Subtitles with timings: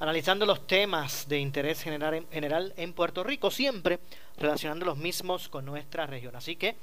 [0.00, 3.98] analizando los temas de interés general, general en Puerto Rico, siempre
[4.36, 6.36] relacionando los mismos con nuestra región.
[6.36, 6.76] Así que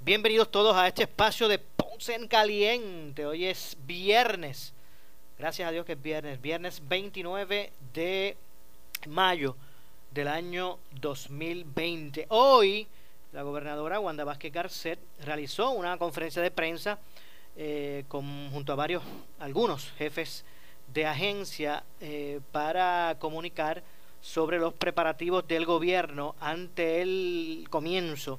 [0.00, 3.26] bienvenidos todos a este espacio de Ponce en Caliente.
[3.26, 4.72] Hoy es viernes,
[5.38, 8.36] gracias a Dios que es viernes, viernes 29 de
[9.06, 9.56] mayo
[10.10, 12.26] del año 2020.
[12.30, 12.86] Hoy
[13.32, 16.98] la gobernadora Wanda Vázquez Garcet realizó una conferencia de prensa
[17.54, 19.02] eh, con, junto a varios,
[19.40, 20.44] algunos jefes
[20.92, 23.82] de agencia eh, para comunicar
[24.20, 28.38] sobre los preparativos del gobierno ante el comienzo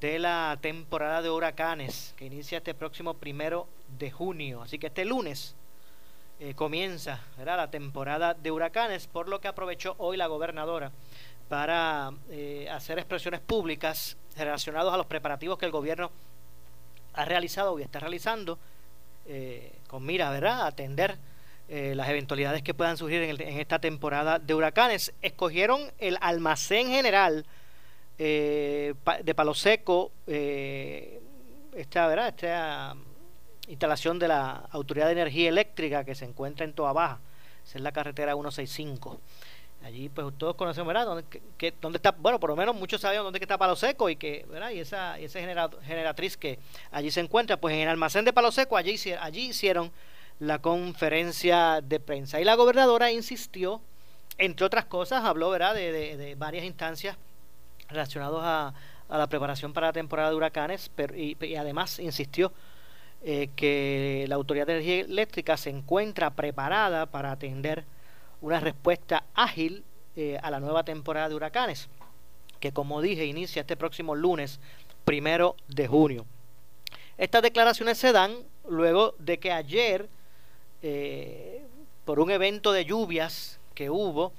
[0.00, 4.62] de la temporada de huracanes que inicia este próximo primero de junio.
[4.62, 5.54] Así que este lunes
[6.40, 10.92] eh, comienza la temporada de huracanes, por lo que aprovechó hoy la gobernadora
[11.48, 16.10] para eh, hacer expresiones públicas relacionadas a los preparativos que el gobierno
[17.14, 18.58] ha realizado y está realizando
[19.88, 20.60] con mira ¿verdad?
[20.60, 21.18] a atender
[21.68, 25.12] eh, las eventualidades que puedan surgir en, esta temporada de huracanes.
[25.20, 27.44] Escogieron el almacén general
[28.18, 31.20] eh, de Palo Seco, eh,
[31.74, 32.28] esta, ¿verdad?
[32.28, 32.94] esta
[33.66, 37.18] instalación de la Autoridad de Energía Eléctrica que se encuentra en Toa Baja,
[37.64, 39.20] es la carretera 165.
[39.82, 41.04] Allí pues todos conocemos, ¿verdad?
[41.04, 42.12] ¿Dónde, dónde está?
[42.12, 44.70] Bueno, por lo menos muchos sabían dónde está Palo Seco y que, ¿verdad?
[44.70, 45.40] Y esa, y esa
[45.82, 46.60] generatriz que
[46.92, 49.92] allí se encuentra, pues en el almacén de Palo Seco allí, allí hicieron
[50.38, 52.40] la conferencia de prensa.
[52.40, 53.80] Y la gobernadora insistió,
[54.38, 55.74] entre otras cosas, habló ¿verdad?
[55.74, 57.16] De, varias instancias
[57.88, 58.74] relacionadas
[59.08, 62.52] a, la preparación para la temporada de huracanes, pero, y, además insistió
[63.22, 67.84] eh, que la Autoridad de Energía Eléctrica se encuentra preparada para atender
[68.40, 69.84] una respuesta ágil
[70.16, 71.88] eh, a la nueva temporada de huracanes,
[72.58, 74.60] que como dije inicia este próximo lunes,
[75.04, 76.26] primero de junio.
[77.16, 78.34] Estas declaraciones se dan
[78.68, 80.08] luego de que ayer
[80.82, 81.64] eh,
[82.04, 84.32] por un evento de lluvias que hubo,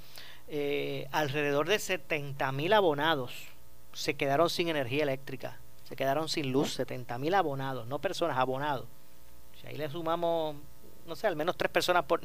[0.48, 3.34] eh, alrededor de 70 mil abonados
[3.94, 8.86] se quedaron sin energía eléctrica, se quedaron sin luz, 70 mil abonados, no personas, abonados.
[9.60, 10.56] Si ahí le sumamos,
[11.06, 12.22] no sé, al menos tres personas por,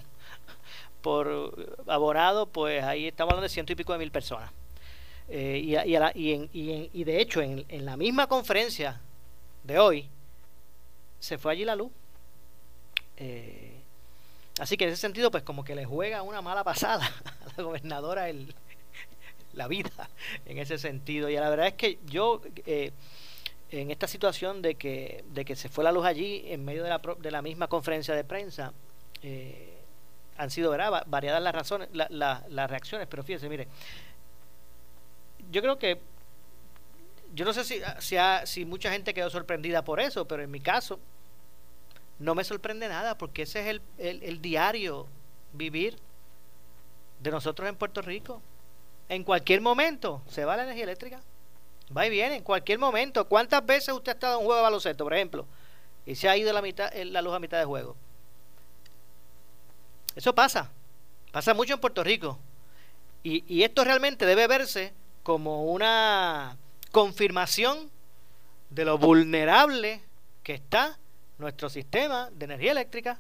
[1.03, 4.53] por abonado, pues ahí estamos hablando de ciento y pico de mil personas.
[5.29, 9.01] Eh, y, y, y, de hecho, en, en la misma conferencia
[9.65, 10.11] de hoy,
[11.21, 11.91] se fue allí la luz.
[13.17, 13.62] Eh,
[14.59, 17.63] Así que en ese sentido, pues como que le juega una mala pasada a la
[17.63, 18.27] gobernadora
[19.55, 19.91] la vida
[20.47, 21.29] en ese sentido.
[21.29, 22.93] Y la verdad es que yo, eh,
[23.71, 26.91] en esta situación de que, de que se fue la luz allí, en medio de
[26.91, 28.73] la, de la misma conferencia de prensa,
[29.23, 29.79] eh,
[30.37, 30.71] han sido
[31.07, 33.69] variadas las razones, las reacciones, pero fíjense, mire,
[35.51, 35.99] yo creo que,
[37.35, 40.61] yo no sé si, si, si mucha gente quedó sorprendida por eso, pero en mi
[40.61, 40.99] caso,
[42.23, 45.09] no me sorprende nada porque ese es el, diario
[45.53, 45.99] vivir
[47.21, 48.41] de nosotros en Puerto Rico.
[49.09, 51.21] En cualquier momento se va la energía eléctrica.
[51.95, 53.27] Va y viene, en cualquier momento.
[53.27, 55.47] ¿Cuántas veces usted ha estado en un juego de baloncesto, por ejemplo?
[56.07, 57.97] Y se ha ido la, mitad, la luz a mitad de juego.
[60.15, 60.71] Eso pasa.
[61.33, 62.39] Pasa mucho en Puerto Rico.
[63.25, 64.95] Y, y esto realmente debe verse
[65.25, 66.57] como una
[66.93, 67.91] confirmación
[68.71, 70.03] de lo vulnerable
[70.45, 70.99] que está
[71.43, 73.19] nuestro sistema de energía eléctrica.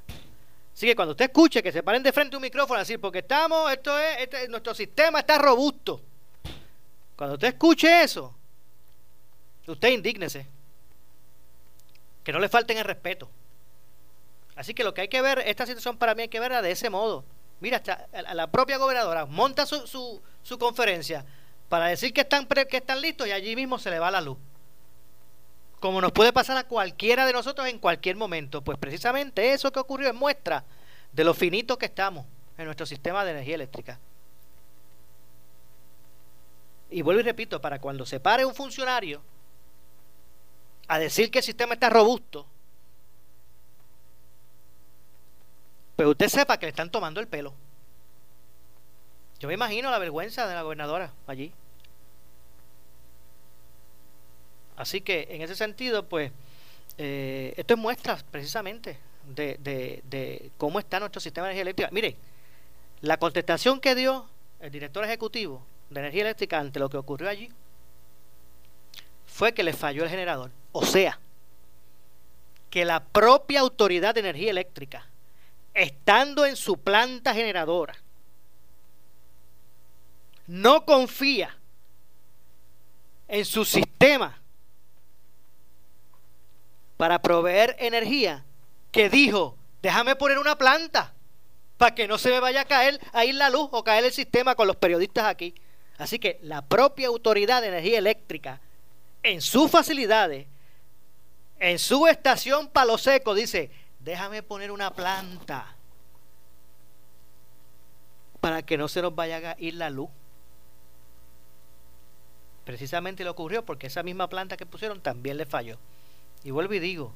[0.73, 2.99] Así que cuando usted escuche que se paren de frente a un micrófono a decir,
[2.99, 6.01] porque estamos, esto es, este, nuestro sistema está robusto.
[7.15, 8.35] Cuando usted escuche eso,
[9.67, 10.47] usted indígnese.
[12.25, 13.29] Que no le falten el respeto.
[14.57, 16.71] Así que lo que hay que ver, esta situación para mí hay que verla de
[16.71, 17.25] ese modo.
[17.61, 17.83] Mira,
[18.33, 20.23] la propia gobernadora monta su,
[20.59, 21.25] conferencia
[21.69, 24.39] para decir que están listos y allí mismo se le va la luz
[25.83, 28.63] como nos puede pasar a cualquiera de nosotros en cualquier momento.
[28.63, 30.65] Pues precisamente eso que ocurrió es muestra
[31.13, 32.25] de lo finito que estamos
[32.57, 33.99] en nuestro sistema de energía eléctrica.
[36.89, 39.23] Y vuelvo y repito, para cuando se pare un funcionario
[40.87, 42.47] a decir que el sistema está robusto,
[45.97, 47.55] pues usted sepa que le están tomando el pelo.
[49.41, 51.53] Yo me imagino la vergüenza de la gobernadora allí.
[54.83, 56.33] Así que en ese sentido, pues,
[56.99, 58.99] eh, esto es muestra precisamente
[59.29, 61.91] de, cómo está nuestro sistema de energía eléctrica.
[61.93, 62.17] Mire,
[63.01, 67.49] la contestación que dio el director ejecutivo de energía eléctrica ante lo que ocurrió allí
[69.25, 70.51] fue que le falló el generador.
[70.73, 71.21] O sea,
[72.69, 75.07] que la propia autoridad de energía eléctrica,
[75.75, 77.95] estando en su planta generadora,
[80.49, 81.57] no confía
[83.29, 84.42] en su sistema
[87.03, 88.45] para proveer energía,
[88.93, 91.13] que dijo, déjame poner una planta
[91.77, 94.55] para que no se me vaya a caer ahí la luz o caer el sistema
[94.55, 95.53] con los periodistas aquí.
[95.99, 98.61] Así que la propia autoridad de energía eléctrica,
[99.25, 100.47] en sus facilidades,
[101.59, 105.75] en su estación Palo Seco, dice, déjame poner una planta
[108.41, 110.09] para que no se nos vaya a ir la luz.
[112.65, 115.81] Precisamente le ocurrió porque esa misma planta que pusieron también le falló.
[116.45, 117.13] Y vuelvo y digo,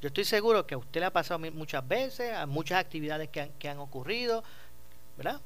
[0.00, 3.68] yo estoy seguro que a usted le ha pasado muchas veces, a muchas actividades que
[3.68, 4.44] han, ocurrido,
[5.16, 5.40] ¿verdad?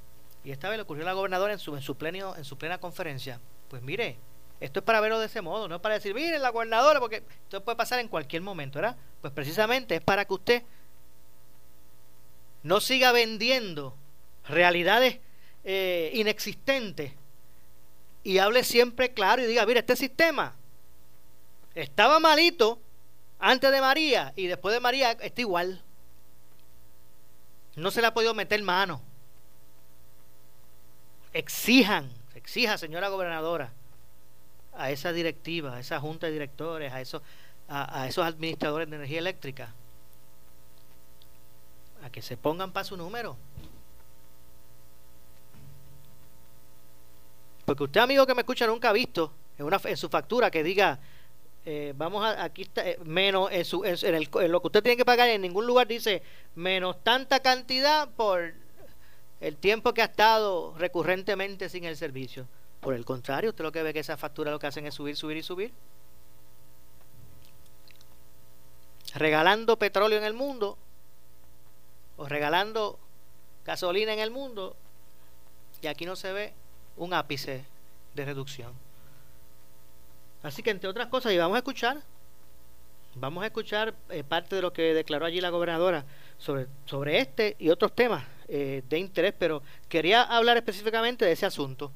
[0.44, 2.56] Y esta vez le ocurrió a la gobernadora en su, en su, pleno, en su
[2.58, 3.40] plena conferencia.
[3.68, 4.16] Pues mire,
[4.60, 7.22] esto es para verlo de ese modo, no es para decir, mire la gobernadora, porque
[7.44, 8.96] esto puede pasar en cualquier momento, ¿verdad?
[9.20, 10.62] Pues precisamente es para que usted
[12.64, 13.94] no siga vendiendo
[14.48, 15.20] realidades
[15.62, 17.12] eh, inexistentes
[18.24, 20.57] y hable siempre claro y diga, mire, este sistema
[21.82, 22.80] estaba malito
[23.38, 25.82] antes de María y después de María está igual.
[27.76, 29.00] No se le ha podido meter mano.
[31.32, 33.72] Exijan, exija, señora gobernadora,
[34.74, 37.22] a esa directiva, a esa junta de directores, a esos,
[37.68, 39.72] a, esos administradores de energía eléctrica,
[42.02, 43.36] a que se pongan para su número.
[47.64, 50.64] Porque usted, amigo que me escucha, nunca ha visto en, una, en su factura que
[50.64, 50.98] diga
[51.70, 54.96] eh, vamos a, aquí está, eh, menos en, su, en, el, lo que usted tiene
[54.96, 56.22] que pagar en ningún lugar dice
[56.54, 58.54] menos tanta cantidad por
[59.42, 62.48] el tiempo que ha estado recurrentemente sin el servicio.
[62.80, 65.14] Por el contrario, usted lo que ve que esa factura lo que hacen es subir,
[65.14, 65.74] subir y subir.
[69.14, 70.78] Regalando petróleo en el mundo
[72.16, 72.98] o regalando
[73.66, 74.74] gasolina en el mundo
[75.82, 76.54] y aquí no se ve
[76.96, 77.66] un ápice
[78.14, 78.87] de reducción.
[80.42, 82.02] Así que entre otras cosas, y vamos a escuchar,
[83.14, 86.04] vamos a escuchar eh, parte de lo que declaró allí la gobernadora
[86.38, 91.46] sobre, sobre este y otros temas eh, de interés, pero quería hablar específicamente de ese
[91.46, 91.92] asunto,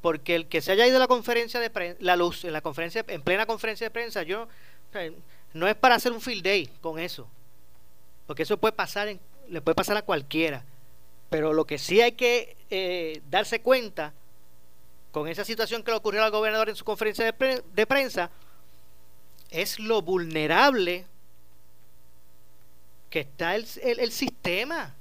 [0.00, 2.60] porque el que se haya ido a la conferencia de prensa, la luz, en la
[2.60, 4.48] conferencia, en plena conferencia de prensa, yo
[5.54, 7.26] no es para hacer un field day con eso,
[8.26, 10.64] porque eso puede pasar, en, le puede pasar a cualquiera,
[11.30, 14.12] pero lo que sí hay que eh, darse cuenta
[15.12, 18.30] con esa situación que le ocurrió al gobernador en su conferencia de, prensa,
[19.50, 21.06] es lo vulnerable
[23.10, 23.66] que está el,
[24.10, 24.96] sistema.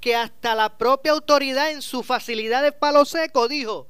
[0.00, 3.86] Que hasta la propia autoridad en su facilidad de palo seco dijo,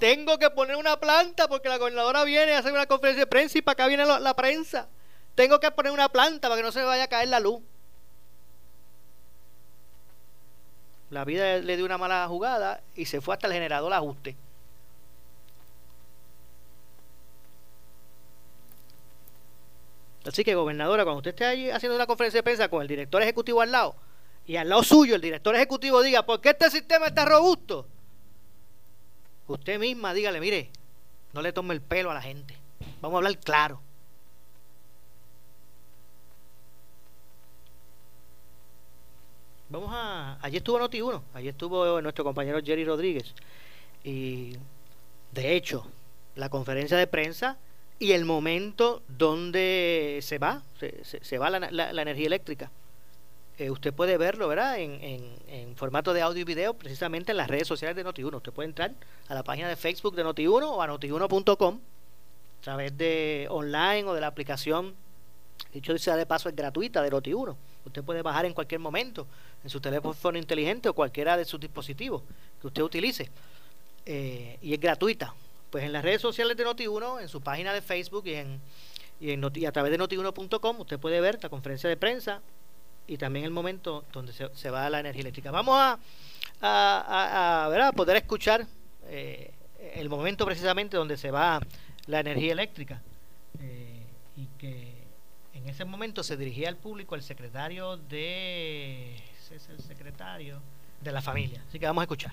[0.00, 3.58] tengo que poner una planta porque la gobernadora viene a hacer una conferencia de prensa
[3.58, 4.88] y para acá viene la, prensa.
[5.36, 7.62] Tengo que poner una planta para que no se vaya a caer la luz.
[11.10, 14.36] La vida le dio una mala jugada y se fue hasta el generador ajuste.
[20.26, 23.22] Así que, gobernadora, cuando usted esté allí haciendo una conferencia de prensa con el director
[23.22, 23.96] ejecutivo al lado,
[24.46, 27.86] y al lado suyo el director ejecutivo diga, ¿por qué este sistema está robusto?
[29.46, 30.70] Usted misma dígale, mire,
[31.32, 32.56] no le tome el pelo a la gente.
[33.00, 33.80] Vamos a hablar claro.
[39.68, 40.38] Vamos a.
[40.42, 43.34] Allí estuvo Noti1, allí estuvo nuestro compañero Jerry Rodríguez.
[44.04, 44.56] Y
[45.32, 45.86] de hecho,
[46.34, 47.56] la conferencia de prensa
[48.02, 50.64] y el momento donde se va,
[51.04, 52.68] se, va la, energía eléctrica.
[53.58, 54.80] Eh, usted puede verlo, ¿verdad?
[54.80, 54.98] En,
[55.46, 58.34] en, formato de audio y video, precisamente en las redes sociales de Noti1.
[58.34, 58.90] Usted puede entrar
[59.28, 61.78] a la página de Facebook de Noti1 o a notiuno.com
[62.58, 64.96] a través de online o de la aplicación,
[65.72, 67.54] dicho sea de paso, es gratuita de Noti1.
[67.86, 69.28] Usted puede bajar en cualquier momento
[69.62, 72.24] en su teléfono inteligente o cualquiera de sus dispositivos
[72.60, 73.30] que usted utilice.
[74.04, 75.32] Eh, y es gratuita.
[75.72, 78.60] Pues en las redes sociales de Noti1, en su página de Facebook y, en,
[79.18, 82.42] y, en a través de notiuno.com usted puede ver la conferencia de prensa
[83.06, 85.50] y también el momento donde se, va la energía eléctrica.
[85.50, 85.98] Vamos a,
[86.60, 88.66] a, a, poder escuchar
[89.06, 89.50] eh,
[89.94, 91.58] el momento precisamente donde se va
[92.04, 93.00] la energía eléctrica.
[93.58, 94.04] Eh,
[94.36, 94.92] y que
[95.54, 99.16] en ese momento se dirigía al público el secretario de...
[99.70, 100.60] El secretario
[101.00, 101.64] de la familia.
[101.66, 102.32] Así que vamos a escuchar.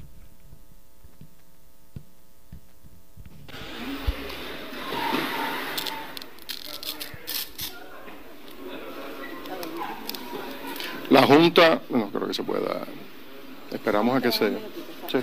[11.10, 12.86] La Junta, no creo que se pueda.
[13.72, 14.50] Esperamos a que se.
[15.12, 15.20] Sí.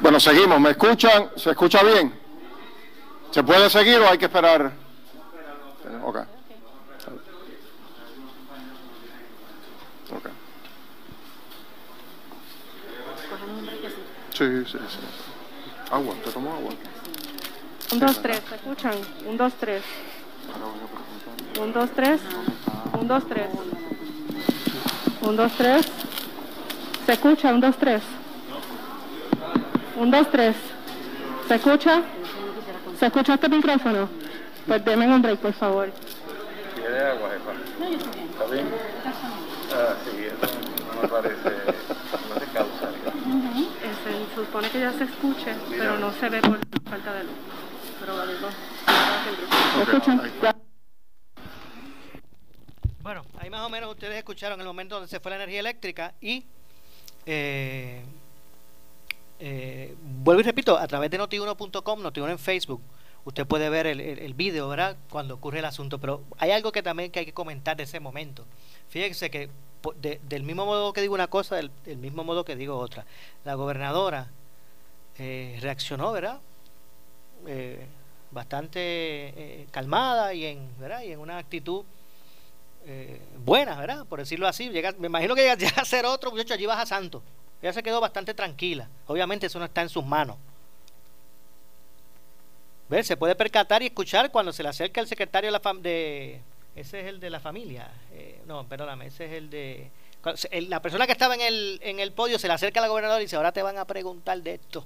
[0.00, 0.60] Bueno, seguimos.
[0.60, 1.30] ¿Me escuchan?
[1.36, 2.21] ¿Se escucha bien?
[3.32, 4.70] ¿Se puede seguir o hay que esperar?
[6.04, 6.16] Ok.
[10.14, 10.28] Ok.
[14.34, 14.98] Sí, sí, sí.
[15.90, 16.72] Agua, te tomo agua.
[17.92, 18.94] Un, dos, tres, ¿se escuchan?
[19.26, 19.82] Un, dos, tres.
[21.58, 22.20] Un, dos, tres.
[23.00, 23.46] Un, dos, tres.
[25.22, 25.86] Un, dos, tres.
[27.06, 27.54] ¿Se escucha?
[27.54, 28.02] Un, dos, tres.
[29.98, 30.56] Un, dos, tres.
[31.48, 32.02] ¿Se escucha?
[33.02, 34.08] ¿Se escucha este micrófono?
[34.64, 35.90] Pues denme un break, por favor.
[36.76, 37.52] ¿Quiere agua, jefa?
[37.80, 38.28] No, yo estoy bien.
[38.30, 38.68] ¿Está bien?
[39.74, 41.50] Ah, sí, eso no me parece,
[42.28, 42.92] no se causa.
[44.04, 47.32] Se supone que ya se escuche, pero no se ve por falta de luz.
[47.98, 48.48] Pero lo digo.
[49.74, 50.22] ¿Se escuchan?
[53.00, 56.14] Bueno, ahí más o menos ustedes escucharon el momento donde se fue la energía eléctrica
[56.20, 56.44] y
[57.26, 58.04] eh,
[59.40, 62.80] eh, vuelvo y repito, a través de notiuno.com, notiuno en Facebook,
[63.24, 64.96] usted puede ver el, el, el, video, ¿verdad?
[65.10, 68.00] Cuando ocurre el asunto, pero hay algo que también que hay que comentar de ese
[68.00, 68.44] momento.
[68.88, 69.48] Fíjense que
[70.00, 73.04] de, del mismo modo que digo una cosa, del, mismo modo que digo otra.
[73.44, 74.28] La gobernadora
[75.18, 76.40] eh, reaccionó, ¿verdad?
[77.46, 77.86] Eh,
[78.30, 81.02] bastante eh, calmada y en, ¿verdad?
[81.02, 81.84] Y en una actitud
[83.44, 84.04] buena, ¿verdad?
[84.06, 84.68] Por decirlo así.
[84.68, 87.22] Llega, me imagino que llega a ser otro muchacho allí baja santo.
[87.60, 88.88] Ella se quedó bastante tranquila.
[89.06, 90.36] Obviamente eso no está en sus manos.
[92.92, 93.06] ¿Ves?
[93.06, 96.42] Se puede percatar y escuchar cuando se le acerca el secretario de la fam de
[96.76, 97.90] ese es el de la familia.
[98.12, 99.90] Eh, no, perdóname, ese es el de
[100.68, 103.18] la persona que estaba en el en el podio se le acerca a la gobernadora
[103.22, 104.84] y dice, "Ahora te van a preguntar de esto."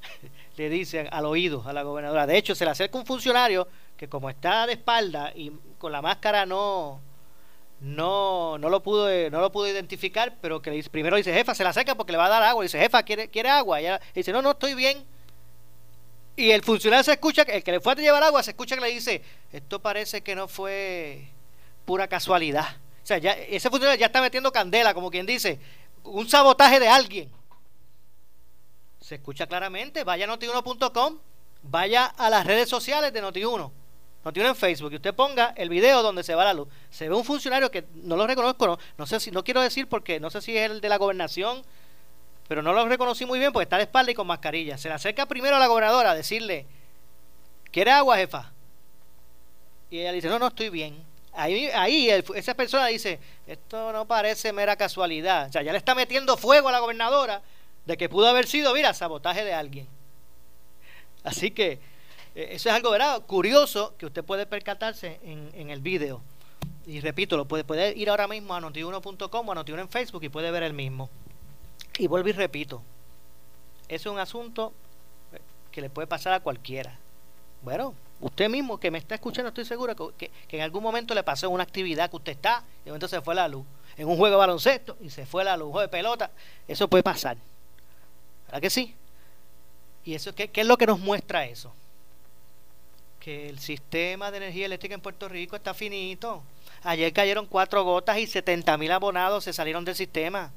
[0.56, 2.26] le dice al oído a la gobernadora.
[2.26, 6.00] De hecho, se le acerca un funcionario que como está de espalda y con la
[6.00, 7.02] máscara no
[7.80, 11.68] no no lo pudo no lo pudo identificar, pero que primero dice, "Jefa, se le
[11.68, 14.00] acerca porque le va a dar agua." Y dice, "Jefa, ¿quiere quiere agua?" Y ella
[14.14, 15.04] dice, "No, no, estoy bien."
[16.36, 18.80] Y el funcionario se escucha, el que le fue a llevar agua, se escucha que
[18.80, 19.22] le dice,
[19.52, 21.28] esto parece que no fue
[21.84, 22.76] pura casualidad.
[23.02, 25.58] O sea, ya, ese funcionario ya está metiendo candela, como quien dice,
[26.04, 27.30] un sabotaje de alguien.
[29.00, 31.18] Se escucha claramente, vaya a notiuno.com,
[31.62, 33.72] vaya a las redes sociales de Notiuno,
[34.24, 36.68] Notiuno en Facebook, y usted ponga el video donde se va la luz.
[36.90, 39.88] Se ve un funcionario que no lo reconozco, no, no sé si, no quiero decir
[39.88, 41.62] porque no sé si es el de la gobernación,
[42.50, 44.76] pero no lo reconocí muy bien porque está de espalda y con mascarilla.
[44.76, 46.66] Se le acerca primero a la gobernadora a decirle,
[47.70, 48.50] ¿quiere agua, jefa?
[49.88, 51.00] Y ella dice, no, no, estoy bien.
[51.32, 55.46] Ahí, ahí esa persona dice, esto no parece mera casualidad.
[55.48, 57.40] O sea, ya le está metiendo fuego a la gobernadora
[57.86, 59.86] de que pudo haber sido, mira, sabotaje de alguien.
[61.22, 61.78] Así que
[62.34, 63.22] eh, eso es algo, ¿verdad?
[63.28, 66.20] Curioso que usted puede percatarse en, el video.
[66.84, 70.24] Y repito, lo puede, puede ir ahora mismo a notiuno.com o a notiuno en Facebook
[70.24, 71.10] y puede ver el mismo.
[72.00, 72.80] Y vuelvo y repito,
[73.86, 74.72] es un asunto
[75.70, 76.98] que le puede pasar a cualquiera.
[77.60, 81.50] Bueno, usted mismo que me está escuchando, estoy seguro que, en algún momento le pasó
[81.50, 83.66] una actividad que usted está y de momento se fue la luz.
[83.98, 86.30] En un juego de baloncesto y se fue la luz, de pelota.
[86.66, 87.36] Eso puede pasar.
[88.46, 88.94] ¿Verdad que sí?
[90.02, 91.70] ¿Y eso qué, qué es lo que nos muestra eso?
[93.20, 96.42] Que el sistema de energía eléctrica en Puerto Rico está finito.
[96.82, 100.50] Ayer cayeron cuatro gotas y 70 mil abonados se salieron del sistema.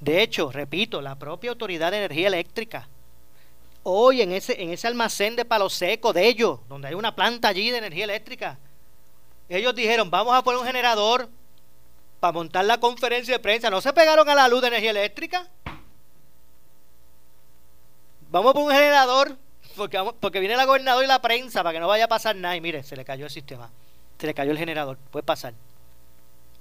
[0.00, 2.88] De hecho, repito, la propia Autoridad de Energía Eléctrica,
[3.82, 7.48] hoy en ese, en ese almacén de palo seco de ellos, donde hay una planta
[7.48, 8.58] allí de energía eléctrica,
[9.48, 11.28] ellos dijeron, vamos a poner un generador
[12.20, 13.68] para montar la conferencia de prensa.
[13.68, 15.48] ¿No se pegaron a la luz de energía eléctrica?
[18.30, 19.36] Vamos a poner un generador,
[19.76, 22.36] porque, vamos, porque viene la gobernadora y la prensa, para que no vaya a pasar
[22.36, 22.54] nada.
[22.54, 23.70] Y mire, se le cayó el sistema,
[24.18, 25.52] se le cayó el generador, puede pasar.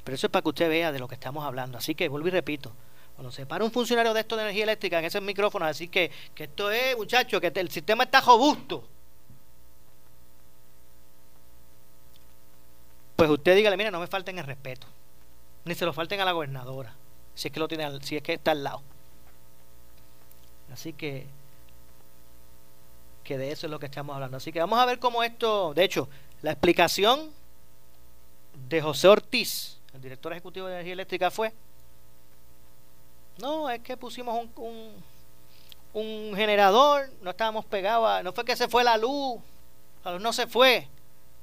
[0.03, 1.77] Pero eso es para que usted vea de lo que estamos hablando.
[1.77, 2.73] Así que vuelvo y repito,
[3.19, 6.09] cuando se para un funcionario de esto de energía eléctrica en ese micrófono, así que,
[6.33, 8.87] que esto es, muchachos, que el sistema está robusto.
[13.17, 14.87] Pues usted dígale, mira, no me falten el respeto.
[15.65, 16.95] Ni se lo falten a la gobernadora.
[17.35, 18.81] Si es que lo tiene, si es que está al lado.
[20.71, 21.27] Así que
[23.25, 24.37] que de eso es lo que estamos hablando.
[24.37, 26.07] Así que vamos a ver cómo esto, de hecho,
[26.41, 27.31] La explicación
[28.69, 31.51] de José Ortiz, el director ejecutivo de Energía Eléctrica, fue,
[33.39, 34.93] no, es que pusimos un,
[35.93, 39.41] un, generador, no estábamos pegados, no fue que se fue la luz,
[40.03, 40.87] la luz no se fue,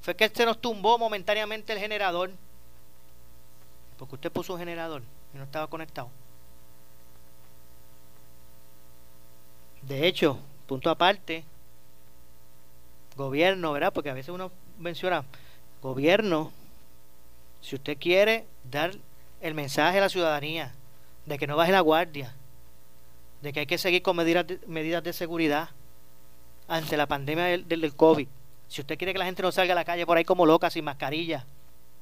[0.02, 2.30] fue que se nos tumbó momentáneamente el generador,
[3.98, 5.02] porque usted puso un generador
[5.34, 6.10] y no estaba conectado.
[9.82, 11.44] De hecho, punto aparte,
[13.16, 13.92] gobierno, ¿verdad?
[13.92, 15.24] Porque a veces uno menciona,
[15.80, 16.52] gobierno,
[17.62, 18.92] si usted quiere dar
[19.40, 20.74] el mensaje a la ciudadanía
[21.26, 22.34] de que no baje la guardia,
[23.42, 25.70] de que hay que seguir con medidas de, medidas de seguridad
[26.68, 28.26] ante la pandemia del, del, COVID,
[28.68, 30.70] si usted quiere que la gente no salga a la calle por ahí como loca,
[30.70, 31.46] sin mascarilla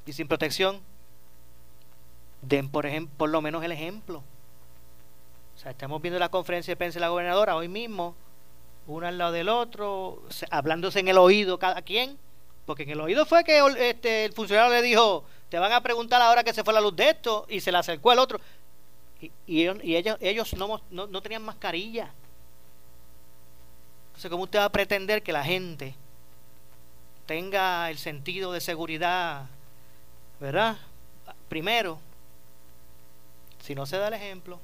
[0.06, 0.80] y sin protección,
[2.42, 4.22] den por ejemplo, por lo menos el ejemplo.
[5.54, 8.14] O sea, estamos viendo la conferencia de prensa de la gobernadora hoy mismo,
[8.86, 12.18] uno al lado del otro, hablándose en el oído cada quien,
[12.66, 16.20] porque en el oído fue que este, el funcionario le dijo, te van a preguntar
[16.20, 18.40] ahora que se fue la luz de esto, y se le acercó al otro.
[19.46, 22.10] Y, ellos, no, no tenían mascarilla.
[24.08, 25.94] Entonces, ¿cómo usted va a pretender que la gente
[27.26, 29.46] tenga el sentido de seguridad,
[30.40, 30.76] ¿verdad?
[31.48, 31.98] Primero,
[33.62, 34.60] si no se da el ejemplo.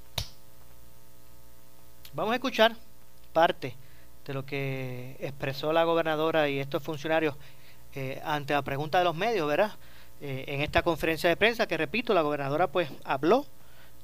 [2.12, 2.76] Vamos a escuchar
[3.32, 3.74] parte
[4.26, 7.34] de lo que expresó la gobernadora y estos funcionarios
[7.94, 9.72] eh, ante la pregunta de los medios, ¿verdad?
[10.20, 13.46] Eh, en esta conferencia de prensa que repito, la gobernadora pues habló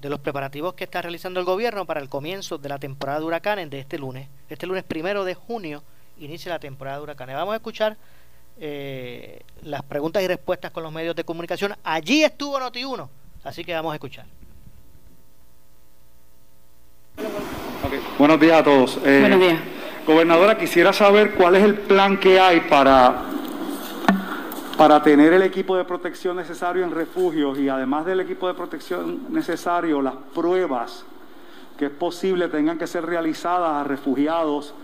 [0.01, 3.27] de los preparativos que está realizando el gobierno para el comienzo de la temporada de
[3.27, 4.29] huracanes de este lunes.
[4.49, 5.83] Este lunes primero de junio
[6.19, 7.37] inicia la temporada de huracanes.
[7.37, 7.97] Vamos a escuchar
[8.61, 11.75] eh, las preguntas y respuestas con los medios de comunicación.
[11.85, 13.09] Allí estuvo Noti1,
[13.45, 14.27] así que vamos a escuchar.
[18.19, 18.99] Buenos días a todos.
[19.05, 19.61] Eh, Buenos días.
[20.07, 23.25] Gobernadora, quisiera saber cuál es el plan que hay para,
[24.77, 29.33] para tener el equipo de protección necesario en refugios y además del equipo de protección
[29.33, 31.05] necesario, las pruebas
[31.79, 34.75] que es posible tengan que ser realizadas a refugiados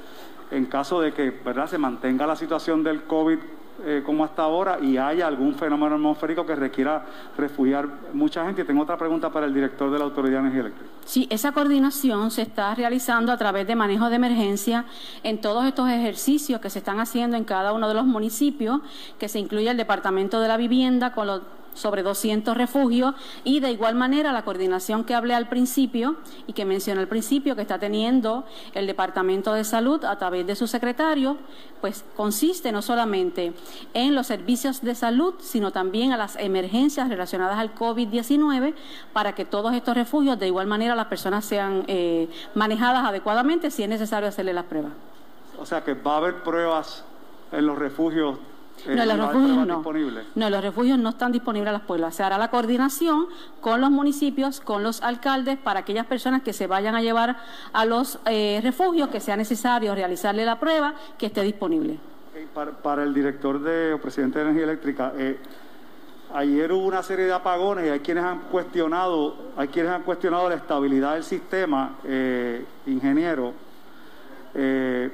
[0.50, 1.66] en caso de que ¿verdad?
[1.66, 3.38] se mantenga la situación del COVID
[3.84, 7.04] eh, como hasta ahora y haya algún fenómeno atmosférico que requiera
[7.36, 8.64] refugiar mucha gente.
[8.64, 10.90] Tengo otra pregunta para el director de la Autoridad de Energía Eléctrica.
[11.04, 14.84] Sí, esa coordinación se está realizando a través de manejo de emergencia
[15.22, 18.80] en todos estos ejercicios que se están haciendo en cada uno de los municipios,
[19.18, 21.42] que se incluye el Departamento de la Vivienda con los
[21.74, 26.64] sobre 200 refugios y de igual manera la coordinación que hablé al principio y que
[26.64, 31.36] mencioné al principio que está teniendo el Departamento de Salud a través de su secretario,
[31.80, 33.52] pues consiste no solamente
[33.94, 38.74] en los servicios de salud, sino también a las emergencias relacionadas al COVID-19
[39.12, 43.82] para que todos estos refugios de igual manera las personas sean eh, manejadas adecuadamente si
[43.82, 44.92] es necesario hacerle las pruebas.
[45.58, 47.04] O sea que va a haber pruebas
[47.52, 48.38] en los refugios
[48.86, 49.82] no, los refugios no.
[50.34, 52.14] No, los refugios no están disponibles a las pueblas.
[52.14, 53.26] Se hará la coordinación
[53.60, 57.36] con los municipios, con los alcaldes, para aquellas personas que se vayan a llevar
[57.72, 61.98] a los eh, refugios, que sea necesario realizarle la prueba, que esté disponible.
[62.82, 65.38] Para, el director de, o presidente de Energía Eléctrica, eh,
[66.34, 70.48] ayer hubo una serie de apagones y hay quienes han cuestionado, hay quienes han cuestionado
[70.48, 73.52] la estabilidad del sistema, eh, ingeniero.
[74.54, 75.10] Eh,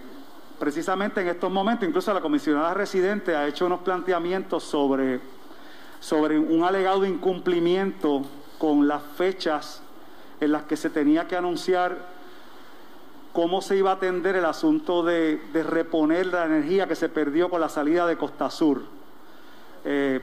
[0.59, 5.21] precisamente en estos momentos, incluso la comisionada residente ha hecho unos planteamientos sobre,
[6.01, 8.23] sobre un alegado incumplimiento
[8.59, 9.83] con las fechas
[10.41, 11.97] en las que se tenía que anunciar
[13.33, 17.61] cómo se iba a atender el asunto de, reponer la energía que se perdió con
[17.61, 18.83] la salida de Costa Sur.
[19.85, 20.21] Eh,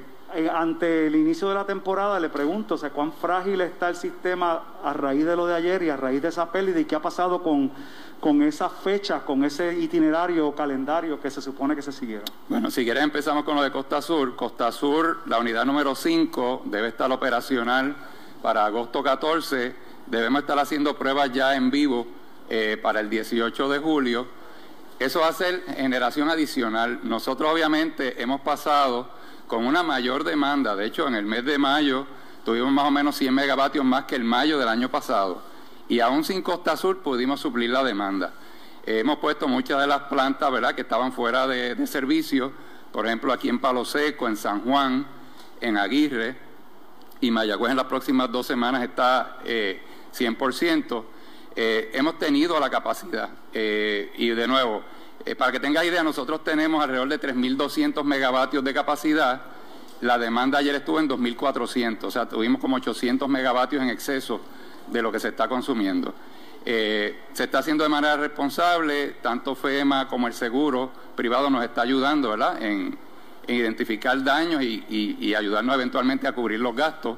[0.54, 4.94] ante el inicio de la temporada le pregunto, o ¿cuán frágil está el sistema a
[4.94, 7.42] raíz de lo de ayer y a raíz de esa pérdida y qué ha pasado
[7.42, 7.72] con,
[8.20, 12.26] con esa fecha, con ese itinerario o calendario que se supone que se siguieron?
[12.50, 14.36] Bueno, si quieres empezamos con lo de Costa Sur.
[14.36, 17.96] Costa Sur, la unidad número 5 debe estar operacional
[18.42, 19.76] para agosto 14.
[20.08, 22.06] Debemos estar haciendo pruebas ya en vivo
[22.50, 24.28] eh, para el 18 de julio.
[25.00, 27.00] Eso va a ser generación adicional.
[27.04, 29.10] Nosotros obviamente hemos pasado
[29.48, 30.76] con una mayor demanda.
[30.76, 32.06] De hecho, en el mes de mayo
[32.44, 35.42] tuvimos más o menos 100 megavatios más que el mayo del año pasado.
[35.88, 38.34] Y aún sin Costa Sur pudimos suplir la demanda.
[38.86, 40.76] hemos puesto muchas de las plantas ¿verdad?
[40.76, 42.52] que estaban fuera de, servicio,
[42.92, 45.06] por ejemplo aquí en Palo Seco, en San Juan,
[45.62, 46.38] en Aguirre,
[47.22, 51.00] y Mayagüez en las próximas dos semanas está 100%.
[51.00, 51.06] Eh,
[51.56, 53.30] eh, hemos tenido la capacidad.
[53.54, 54.84] Eh, y de nuevo,
[55.26, 59.42] eh, para que tenga idea, nosotros tenemos alrededor de 3.200 megavatios de capacidad.
[60.02, 64.42] La demanda ayer estuvo en 2.400, o sea, tuvimos como 800 megavatios en exceso
[64.88, 66.14] de lo que se está consumiendo.
[66.66, 71.82] Eh, se está haciendo de manera responsable, tanto FEMA como el seguro privado nos está
[71.82, 72.98] ayudando, ¿verdad?, en,
[73.48, 77.18] en identificar daños y, ayudarnos eventualmente a cubrir los gastos.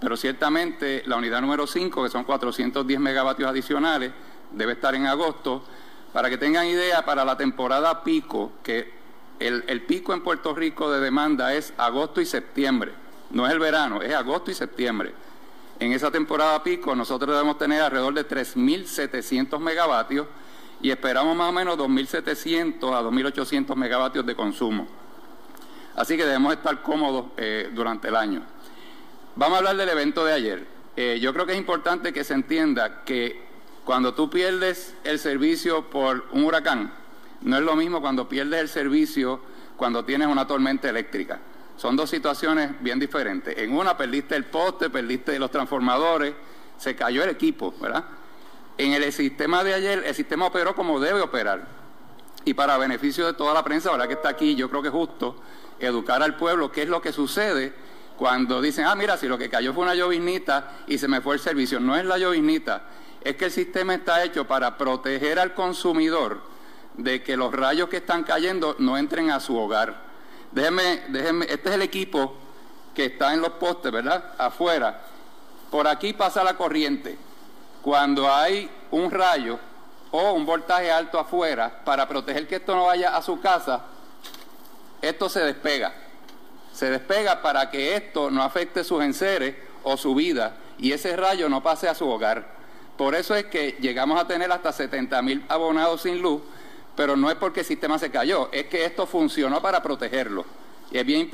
[0.00, 4.12] Pero ciertamente la unidad número 5, que son 410 megavatios adicionales,
[4.52, 5.62] debe estar en agosto.
[6.16, 8.90] Para que tengan idea, para la temporada pico, que
[9.38, 12.92] el, el pico en Puerto Rico de demanda es agosto y septiembre,
[13.32, 15.12] no es el verano, es agosto y septiembre.
[15.78, 20.26] En esa temporada pico nosotros debemos tener alrededor de 3.700 megavatios
[20.80, 24.88] y esperamos más o menos 2.700 a 2.800 megavatios de consumo.
[25.96, 28.42] Así que debemos estar cómodos eh, durante el año.
[29.34, 30.66] Vamos a hablar del evento de ayer.
[30.96, 33.44] Eh, yo creo que es importante que se entienda que
[33.86, 36.92] cuando tú pierdes el servicio por un huracán,
[37.42, 39.40] no es lo mismo cuando pierdes el servicio
[39.76, 41.38] cuando tienes una tormenta eléctrica.
[41.76, 43.56] Son dos situaciones bien diferentes.
[43.56, 46.34] En una perdiste el poste, perdiste los transformadores,
[46.76, 48.04] se cayó el equipo, ¿verdad?
[48.76, 51.68] En el sistema de ayer, el sistema operó como debe operar.
[52.44, 54.08] Y para beneficio de toda la prensa, ¿verdad?
[54.08, 55.40] Que está aquí, yo creo que es justo
[55.78, 57.72] educar al pueblo qué es lo que sucede
[58.16, 61.36] cuando dicen, ah, mira, si lo que cayó fue una lloviznita y se me fue
[61.36, 61.78] el servicio.
[61.78, 62.82] No es la lloviznita,
[63.22, 66.40] es que el sistema está hecho para proteger al consumidor
[66.94, 70.06] de que los rayos que están cayendo no entren a su hogar.
[70.52, 72.34] Déjenme, déjenme, este es el equipo
[72.94, 74.32] que está en los postes, ¿verdad?
[74.38, 75.02] Afuera.
[75.70, 77.18] Por aquí pasa la corriente.
[77.82, 79.58] Cuando hay un rayo
[80.10, 83.82] o un voltaje alto afuera, para proteger que esto no vaya a su casa,
[85.02, 85.92] esto se despega.
[86.72, 91.48] Se despega para que esto no afecte sus enseres o su vida y ese rayo
[91.48, 92.55] no pase a su hogar.
[92.96, 96.42] Por eso es que llegamos a tener hasta 70 mil abonados sin luz
[96.96, 100.44] pero no es porque el sistema se cayó, es que esto funcionó para protegerlo.
[100.90, 101.30] Y es bien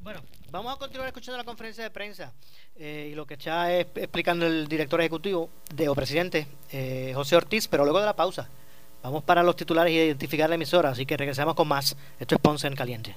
[0.00, 2.32] Bueno, vamos a continuar escuchando la conferencia de prensa
[2.76, 7.68] eh, y lo que está explicando el director ejecutivo de, o presidente eh, José Ortiz,
[7.68, 8.48] pero luego de la pausa.
[9.02, 11.96] Vamos para los titulares y identificar la emisora, así que regresamos con más.
[12.18, 13.16] Esto es Ponce en Caliente.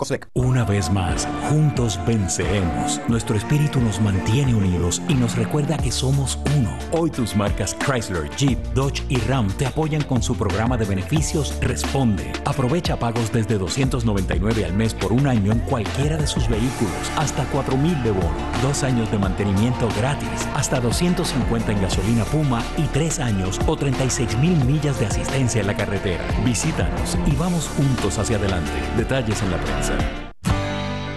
[0.33, 2.99] una vez más, juntos venceremos.
[3.07, 6.75] Nuestro espíritu nos mantiene unidos y nos recuerda que somos uno.
[6.91, 11.55] Hoy tus marcas Chrysler, Jeep, Dodge y Ram te apoyan con su programa de beneficios
[11.61, 12.33] Responde.
[12.45, 17.45] Aprovecha pagos desde 299 al mes por un año en cualquiera de sus vehículos, hasta
[17.45, 18.31] 4000 de bono,
[18.63, 24.35] dos años de mantenimiento gratis, hasta 250 en gasolina Puma y tres años o 36
[24.39, 26.23] mil millas de asistencia en la carretera.
[26.43, 28.71] Visítanos y vamos juntos hacia adelante.
[28.97, 29.90] Detalles en la prensa.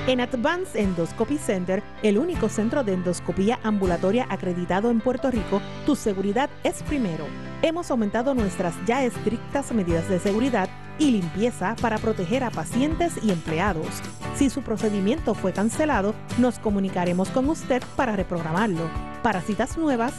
[0.07, 5.97] En Advanced Endoscopy Center, el único centro de endoscopía ambulatoria acreditado en Puerto Rico, tu
[5.97, 7.25] seguridad es primero.
[7.63, 13.31] Hemos aumentado nuestras ya estrictas medidas de seguridad y limpieza para proteger a pacientes y
[13.31, 13.87] empleados.
[14.37, 18.91] Si su procedimiento fue cancelado, nos comunicaremos con usted para reprogramarlo.
[19.23, 20.13] Para citas nuevas,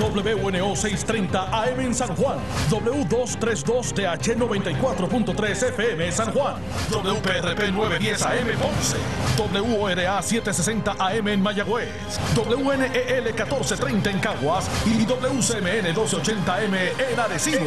[0.00, 2.38] WNO 630 AM en San Juan.
[2.68, 6.56] W232TH 94.3 FM San Juan.
[6.90, 8.96] WPRP 910 AM Ponce.
[9.38, 12.18] WORA 760 AM en Mayagüez.
[12.34, 14.68] WNEL 1430 en Caguas.
[14.86, 17.66] Y WC CMN 1280M en Arecibo.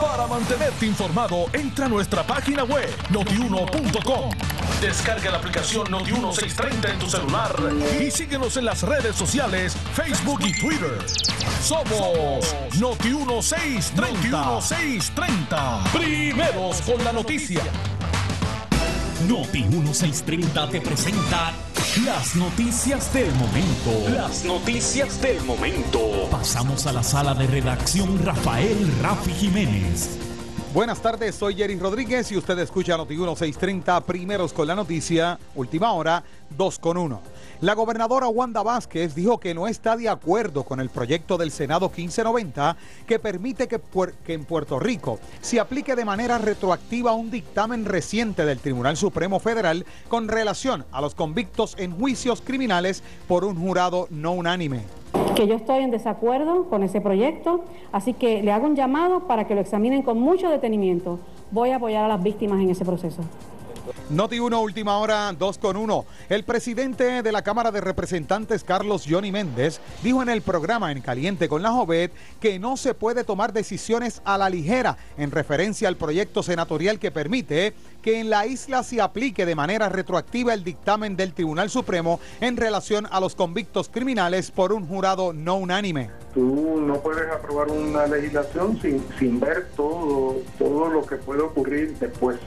[0.00, 4.30] Para mantenerte informado, entra a nuestra página web notiuno.com.
[4.80, 7.54] Descarga la aplicación Noti1630 en tu celular
[8.00, 10.98] y síguenos en las redes sociales, Facebook y Twitter.
[11.62, 14.30] Somos Noti1630.
[14.30, 15.92] Noti1630.
[15.92, 17.60] Primeros con la noticia.
[19.28, 21.52] Noti 1630 te presenta
[21.96, 24.10] las noticias del momento.
[24.10, 26.28] Las noticias del momento.
[26.30, 30.27] Pasamos a la sala de redacción Rafael Rafi Jiménez.
[30.74, 35.92] Buenas tardes, soy Jerry Rodríguez y usted escucha Noti 1630 primeros con la noticia, última
[35.92, 37.22] hora, 2 con 1.
[37.62, 41.86] La gobernadora Wanda Vázquez dijo que no está de acuerdo con el proyecto del Senado
[41.88, 42.76] 1590
[43.06, 43.80] que permite que,
[44.26, 49.40] que, en Puerto Rico se aplique de manera retroactiva un dictamen reciente del Tribunal Supremo
[49.40, 54.84] Federal con relación a los convictos en juicios criminales por un jurado no unánime
[55.34, 59.46] que yo estoy en desacuerdo con ese proyecto, así que le hago un llamado para
[59.46, 61.18] que lo examinen con mucho detenimiento.
[61.50, 63.22] Voy a apoyar a las víctimas en ese proceso.
[64.10, 66.04] Noti 1, última hora, 2 con 1.
[66.28, 71.00] El presidente de la Cámara de Representantes, Carlos Johnny Méndez, dijo en el programa En
[71.00, 75.88] Caliente con la Jovet que no se puede tomar decisiones a la ligera en referencia
[75.88, 80.64] al proyecto senatorial que permite que en la isla se aplique de manera retroactiva el
[80.64, 86.10] dictamen del Tribunal Supremo en relación a los convictos criminales por un jurado no unánime.
[86.32, 91.96] Tú no puedes aprobar una legislación sin, sin ver todo, todo lo que puede ocurrir
[91.98, 92.38] después.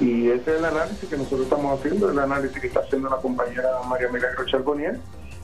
[0.00, 3.16] Y ese es el análisis que nosotros estamos haciendo, el análisis que está haciendo la
[3.16, 4.98] compañera María Milagro Charbonnier,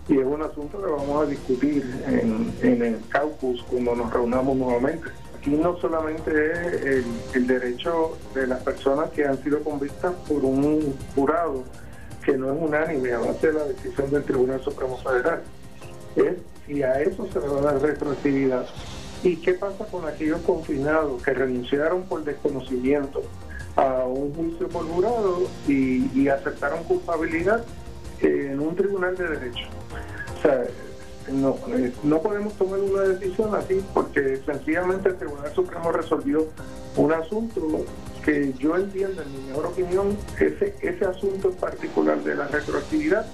[0.09, 5.09] y es un asunto que vamos a discutir en, el caucus cuando nos reunamos nuevamente.
[5.39, 10.97] Aquí no solamente es el, derecho de las personas que han sido convictas por un
[11.15, 11.63] jurado
[12.25, 15.43] que no es unánime a base de la decisión del Tribunal Supremo Federal,
[16.17, 16.35] es
[16.67, 18.67] si a eso se le va a dar retroactividad.
[19.23, 23.23] ¿Y qué pasa con aquellos confinados que renunciaron por desconocimiento?
[23.81, 27.64] A un juicio por jurado y, aceptaron culpabilidad
[28.21, 29.66] en un tribunal de derecho.
[30.38, 30.64] O sea,
[31.33, 36.47] no, eh, no podemos tomar una decisión así porque sencillamente el Tribunal Supremo resolvió
[36.97, 37.85] un asunto
[38.25, 43.27] que yo entiendo, en mi mejor opinión, ese, ese asunto en particular de la retroactividad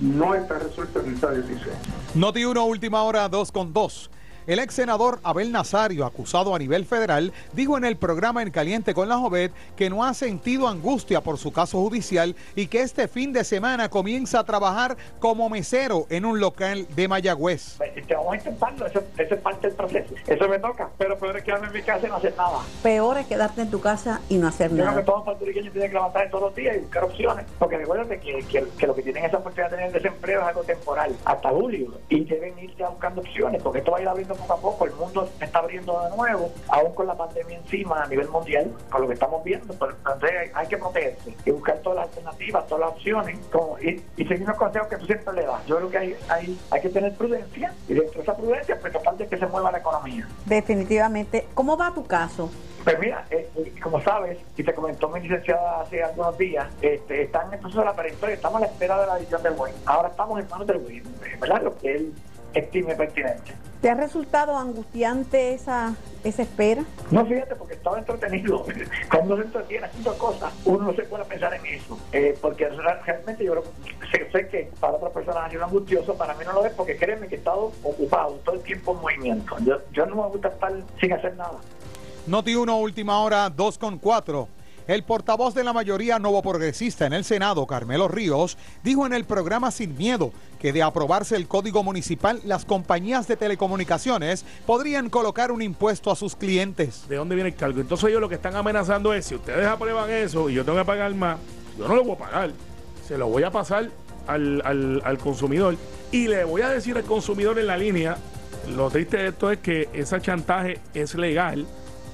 [0.00, 1.76] no está resuelto en esta decisión.
[2.14, 4.10] Noti 1, última hora, 2 con 2.
[4.48, 8.92] El ex senador Abel Nazario, acusado a nivel federal, dijo en el programa En Caliente
[8.92, 13.06] con la Jovet que no ha sentido angustia por su caso judicial y que este
[13.06, 17.78] fin de semana comienza a trabajar como mesero en un local de Mayagüez.
[17.78, 20.14] Te vamos a intentarlo, eso, es parte del proceso.
[20.26, 22.58] Eso me toca, pero peor es quedarme en mi casa y no hacer nada.
[22.82, 24.84] Peor es quedarte en tu casa y no hacer nada.
[24.84, 27.46] Yo creo que todos los puertorriqueños tienen que levantar todos los días y buscar opciones,
[27.60, 28.44] porque recuerden que,
[28.76, 32.24] que, lo que tienen esa oportunidad de tener desempleo es algo temporal, hasta julio, y
[32.24, 35.28] deben irse buscando opciones, porque esto va a ir abriendo poco a poco, el mundo
[35.38, 39.08] se está abriendo de nuevo, aún con la pandemia encima a nivel mundial, con lo
[39.08, 42.90] que estamos viendo, pero entonces hay que protegerse y buscar todas las alternativas, todas las
[42.90, 43.38] opciones
[44.16, 45.66] y, seguir los consejos que tú siempre le das.
[45.66, 48.92] Yo creo que hay, hay, hay que tener prudencia y dentro de esa prudencia, pues
[48.92, 50.26] tratar de que se mueva la economía.
[50.46, 51.48] Definitivamente.
[51.54, 52.50] ¿Cómo va tu caso?
[52.84, 57.22] Pues mira, eh, eh, como sabes, y te comentó mi licenciada hace algunos días, este,
[57.22, 59.74] está en proceso de la peritoria, estamos a la espera de la decisión del juez.
[59.86, 61.02] Ahora estamos en manos del juez,
[61.40, 61.62] ¿verdad?
[61.62, 62.12] Lo que él
[62.54, 63.52] estime pertinente.
[63.82, 66.84] ¿Te ha resultado angustiante esa, esa espera?
[67.10, 68.64] No, fíjate, porque estaba entretenido.
[69.10, 71.98] Cuando se entretiene haciendo cosas, uno no se puede pensar en eso.
[72.12, 73.64] Eh, porque realmente yo creo
[74.12, 76.96] sé, sé que para otras personas ha sido angustioso, para mí no lo es porque
[76.96, 79.56] créeme que he estado ocupado todo el tiempo en movimiento.
[79.64, 81.58] Yo, yo no me gusta estar sin hacer nada.
[82.28, 84.48] Noti 1, última hora, 2 con 4.
[84.88, 89.24] El portavoz de la mayoría nuevo progresista en el Senado, Carmelo Ríos, dijo en el
[89.24, 95.52] programa Sin Miedo que de aprobarse el código municipal, las compañías de telecomunicaciones podrían colocar
[95.52, 97.08] un impuesto a sus clientes.
[97.08, 97.80] ¿De dónde viene el cargo?
[97.80, 100.84] Entonces ellos lo que están amenazando es, si ustedes aprueban eso y yo tengo que
[100.84, 101.38] pagar más,
[101.78, 102.50] yo no lo voy a pagar.
[103.06, 103.88] Se lo voy a pasar
[104.26, 105.76] al, al, al consumidor
[106.10, 108.16] y le voy a decir al consumidor en la línea,
[108.74, 111.66] lo triste de esto es que ese chantaje es legal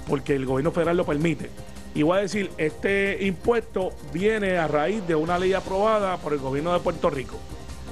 [0.07, 1.51] porque el gobierno federal lo permite.
[1.99, 6.39] Y voy a decir, este impuesto viene a raíz de una ley aprobada por el
[6.39, 7.37] gobierno de Puerto Rico.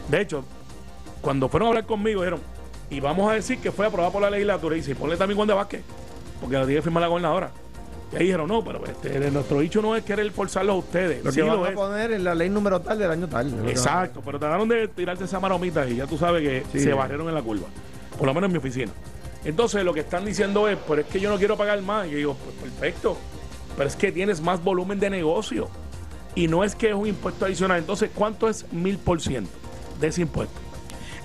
[0.09, 0.45] De hecho,
[1.21, 2.39] cuando fueron a hablar conmigo, dijeron,
[2.89, 4.77] y vamos a decir que fue aprobada por la legislatura.
[4.77, 5.83] Y dice, ponle también Juan de Vázquez,
[6.41, 7.51] porque la tiene que firmar la gobernadora.
[8.13, 11.25] Y ahí dijeron, no, pero este, nuestro dicho no es querer forzarlo a ustedes.
[11.25, 11.75] Lo Sí que van lo a es.
[11.75, 13.69] poner en la ley número tal del año tal.
[13.69, 16.85] Exacto, pero trataron de tirarse esa maromita y ya tú sabes que Sí.
[16.85, 17.67] se barrieron en la curva.
[18.17, 18.93] Por lo menos en mi oficina.
[19.45, 22.07] Entonces lo que están diciendo es, pero es que yo no quiero pagar más.
[22.07, 23.17] Y yo digo, pues perfecto.
[23.77, 25.69] Pero es que tienes más volumen de negocio.
[26.35, 27.79] Y no es que es un impuesto adicional.
[27.79, 29.51] Entonces, ¿cuánto es mil por ciento
[30.01, 30.66] de ese impuesto?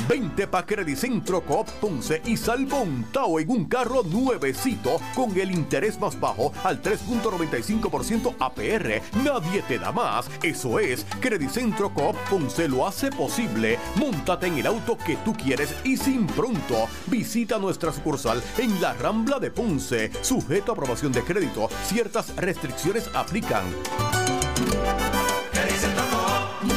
[0.09, 5.51] Vente pa' Credicentro Coop Ponce y salvo un Tao en un carro nuevecito con el
[5.51, 9.03] interés más bajo al 3.95% APR.
[9.23, 10.27] Nadie te da más.
[10.41, 13.77] Eso es, Credicentro Coop Ponce lo hace posible.
[13.95, 16.87] Móntate en el auto que tú quieres y sin pronto.
[17.07, 20.09] Visita nuestra sucursal en la Rambla de Ponce.
[20.21, 21.69] Sujeto a aprobación de crédito.
[21.85, 23.42] Ciertas restricciones aplican.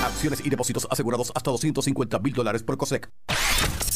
[0.05, 3.09] Acciones y depósitos asegurados hasta 250 mil dólares por COSEC.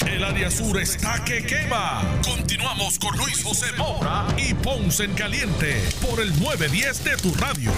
[0.07, 2.03] El área sur está que quema.
[2.25, 7.71] Continuamos con Luis José Moura y Ponce en Caliente por el 910 de tu radio.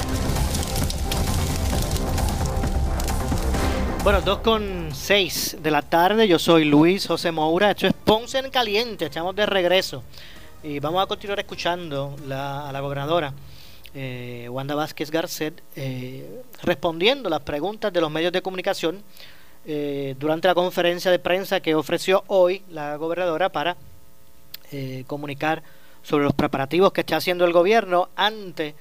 [4.05, 6.27] Bueno, 2 con 6 de la tarde.
[6.27, 7.71] Yo soy Luis José Moura.
[7.71, 9.07] Esto es Ponce en Caliente.
[9.07, 10.03] Estamos de regreso.
[10.65, 13.33] Y vamos a continuar escuchando la- a la gobernadora
[13.95, 19.03] eh, Wanda Vázquez Garcet eh, respondiendo las preguntas de los medios de comunicación
[19.65, 23.77] eh, durante la conferencia de prensa que ofreció hoy la gobernadora para
[24.71, 25.63] eh, comunicar
[26.03, 28.75] sobre los preparativos que está haciendo el gobierno ante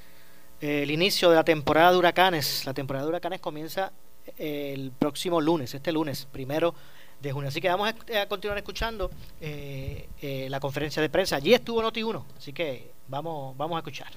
[0.60, 2.65] el inicio de la temporada de huracanes.
[2.65, 3.91] La temporada de huracanes comienza
[4.38, 6.74] el próximo lunes, este lunes, primero
[7.19, 7.50] de junio.
[7.50, 9.10] Así que vamos a, continuar escuchando
[9.41, 11.38] la conferencia de prensa.
[11.38, 14.12] Allí estuvo Noti1, así que vamos, vamos a escuchar.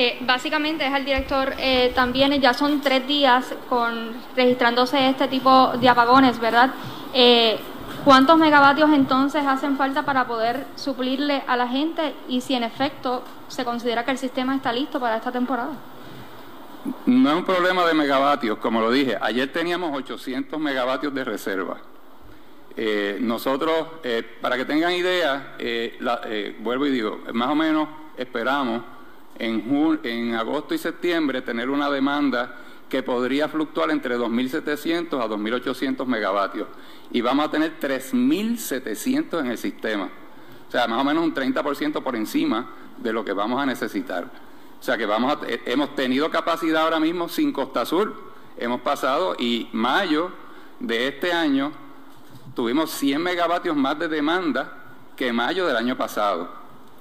[0.00, 5.72] Eh, básicamente es el director eh, también, ya son tres días con registrándose este tipo
[5.80, 6.70] de apagones, ¿verdad?
[7.12, 7.58] Eh,
[8.04, 13.24] ¿Cuántos megavatios entonces hacen falta para poder suplirle a la gente y si en efecto
[13.48, 15.70] se considera que el sistema está listo para esta temporada?
[17.06, 19.18] No es un problema de megavatios, como lo dije.
[19.20, 21.76] Ayer teníamos 800 megavatios de reserva.
[22.76, 27.56] Eh, nosotros, eh, para que tengan idea, eh, la- eh, vuelvo y digo, más o
[27.56, 28.82] menos esperamos
[29.38, 32.56] en, agosto y septiembre tener una demanda
[32.88, 36.68] que podría fluctuar entre 2.700 a 2.800 megavatios.
[37.10, 40.10] Y vamos a tener 3.700 en el sistema.
[40.66, 44.24] O sea, más o menos un 30% por encima de lo que vamos a necesitar.
[44.80, 48.14] O sea que vamos a, eh, hemos tenido capacidad ahora mismo sin Costa Sur.
[48.56, 50.30] Hemos pasado y mayo
[50.80, 51.72] de este año
[52.54, 54.72] tuvimos 100 megavatios más de demanda
[55.16, 56.48] que mayo del año pasado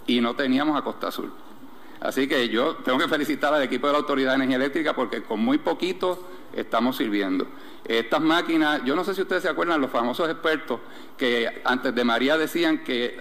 [0.06, 1.46] y no teníamos a Costa Sur.
[2.00, 5.23] Así que yo tengo que felicitar al equipo de la Autoridad de Energía Eléctrica porque
[5.23, 6.19] con muy poquito
[6.54, 7.48] estamos sirviendo.
[7.85, 10.79] Estas máquinas, yo no sé si ustedes se acuerdan, los famosos expertos
[11.17, 13.19] que antes de María decían que,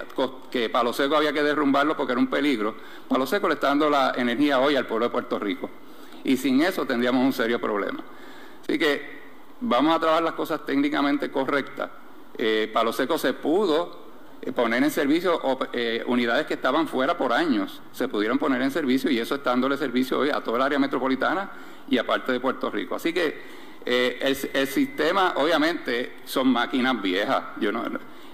[0.51, 2.75] que Palo Seco había que derrumbarlo porque era un peligro.
[3.09, 5.71] Palo Seco le está dando la energía hoy al pueblo de Puerto Rico.
[6.25, 8.03] Y sin eso tendríamos un serio problema.
[8.63, 9.17] Así que
[9.61, 11.91] vamos a trabajar las cosas técnicamente correctas.
[12.37, 14.06] Eh, Palo Seco se pudo
[14.55, 15.41] poner en servicio
[15.73, 19.51] eh, unidades que estaban fuera por años, se pudieron poner en servicio y eso está
[19.51, 21.51] dándole servicio hoy a toda el área metropolitana
[21.89, 22.95] y a parte de Puerto Rico.
[22.95, 24.19] Así que Eh,
[24.53, 27.45] el, sistema, obviamente, son máquinas viejas.
[27.61, 27.85] Yo no,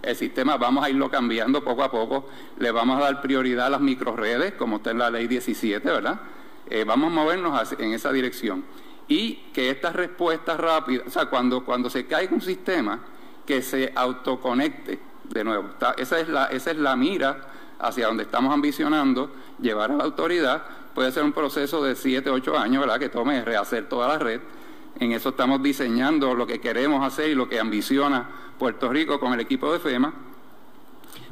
[0.02, 2.26] el sistema vamos a irlo cambiando poco a poco.
[2.58, 6.20] Le vamos a dar prioridad a las microredes, como está en la ley 17, ¿verdad?
[6.70, 8.64] Eh, vamos a movernos en esa dirección.
[9.08, 13.00] Y que estas respuestas rápidas, o sea, cuando, cuando se caiga un sistema,
[13.44, 14.98] que se autoconecte
[15.32, 15.70] de nuevo.
[15.96, 17.40] esa, es la, mira
[17.78, 19.30] hacia donde estamos ambicionando
[19.60, 20.62] llevar a la autoridad.
[20.94, 22.98] Puede ser un proceso de 7, 8 años, ¿verdad?
[22.98, 24.40] Que tome rehacer toda la red.
[25.00, 28.28] En eso estamos diseñando lo que queremos hacer y lo que ambiciona
[28.58, 30.12] Puerto Rico con el equipo de FEMA.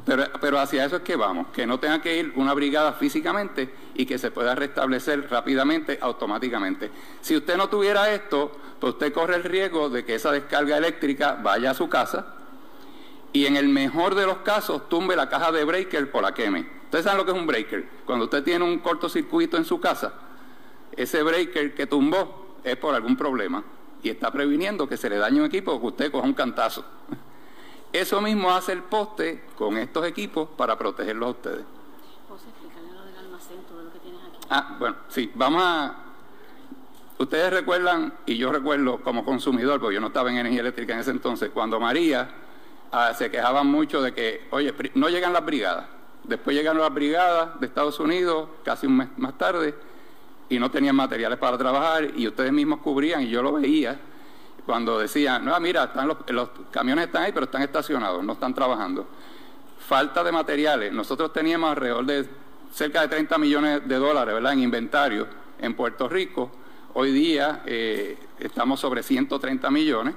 [0.03, 3.71] Pero, pero, hacia eso es que vamos, que no tenga que ir una brigada físicamente
[3.93, 6.89] y que se pueda restablecer rápidamente, automáticamente.
[7.21, 11.37] Si usted no tuviera esto, pues usted corre el riesgo de que esa descarga eléctrica
[11.43, 12.40] vaya a su casa
[13.33, 16.67] y en el mejor de los casos tumbe la caja de breaker por la queme.
[16.83, 17.87] Ustedes saben lo que es un breaker.
[18.05, 20.13] Cuando usted tiene un cortocircuito en su casa,
[20.95, 23.63] ese breaker que tumbó es por algún problema
[24.03, 26.83] y está previniendo que se le dañe un equipo o que usted coja un cantazo.
[27.93, 31.61] Eso mismo hace el poste con estos equipos para protegerlos a ustedes.
[32.27, 32.45] José,
[32.93, 34.47] lo del almacén, todo lo que tienes aquí.
[34.49, 35.95] Ah, bueno, sí, vamos a...
[37.17, 40.99] Ustedes recuerdan, y yo recuerdo como consumidor, porque yo no estaba en energía eléctrica en
[40.99, 42.29] ese entonces, cuando María
[42.91, 45.85] ah, se quejaban mucho de que, oye, no llegan las brigadas.
[46.23, 49.73] Después llegaron las brigadas de Estados Unidos, casi un mes más tarde,
[50.49, 53.99] y no tenían materiales para trabajar, y ustedes mismos cubrían, y yo lo veía,
[54.65, 59.07] cuando decían, no, mira, están los, camiones están ahí, pero están estacionados, no están trabajando.
[59.79, 60.93] Falta de materiales.
[60.93, 62.25] Nosotros teníamos alrededor de
[62.71, 64.53] cerca de 30 millones de dólares ¿verdad?
[64.53, 65.27] en inventario
[65.59, 66.51] en Puerto Rico.
[66.93, 70.13] Hoy día eh, estamos sobre 130 millones,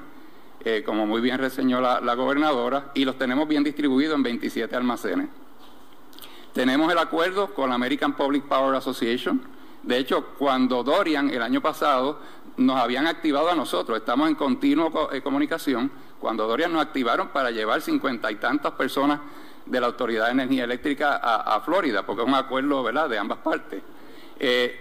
[0.65, 5.29] eh, como muy bien reseñó la, gobernadora, y los tenemos bien distribuidos en 27 almacenes.
[6.53, 9.43] Tenemos el acuerdo con la American Public Power Association.
[9.83, 12.19] De hecho, cuando Dorian el año pasado
[12.57, 17.51] nos habían activado a nosotros, estamos en continua eh, comunicación, cuando Dorian nos activaron para
[17.51, 19.21] llevar cincuenta y tantas personas
[19.67, 23.83] de la Autoridad de Energía Eléctrica a, Florida, porque es un acuerdo de ambas partes.
[24.39, 24.81] Eh,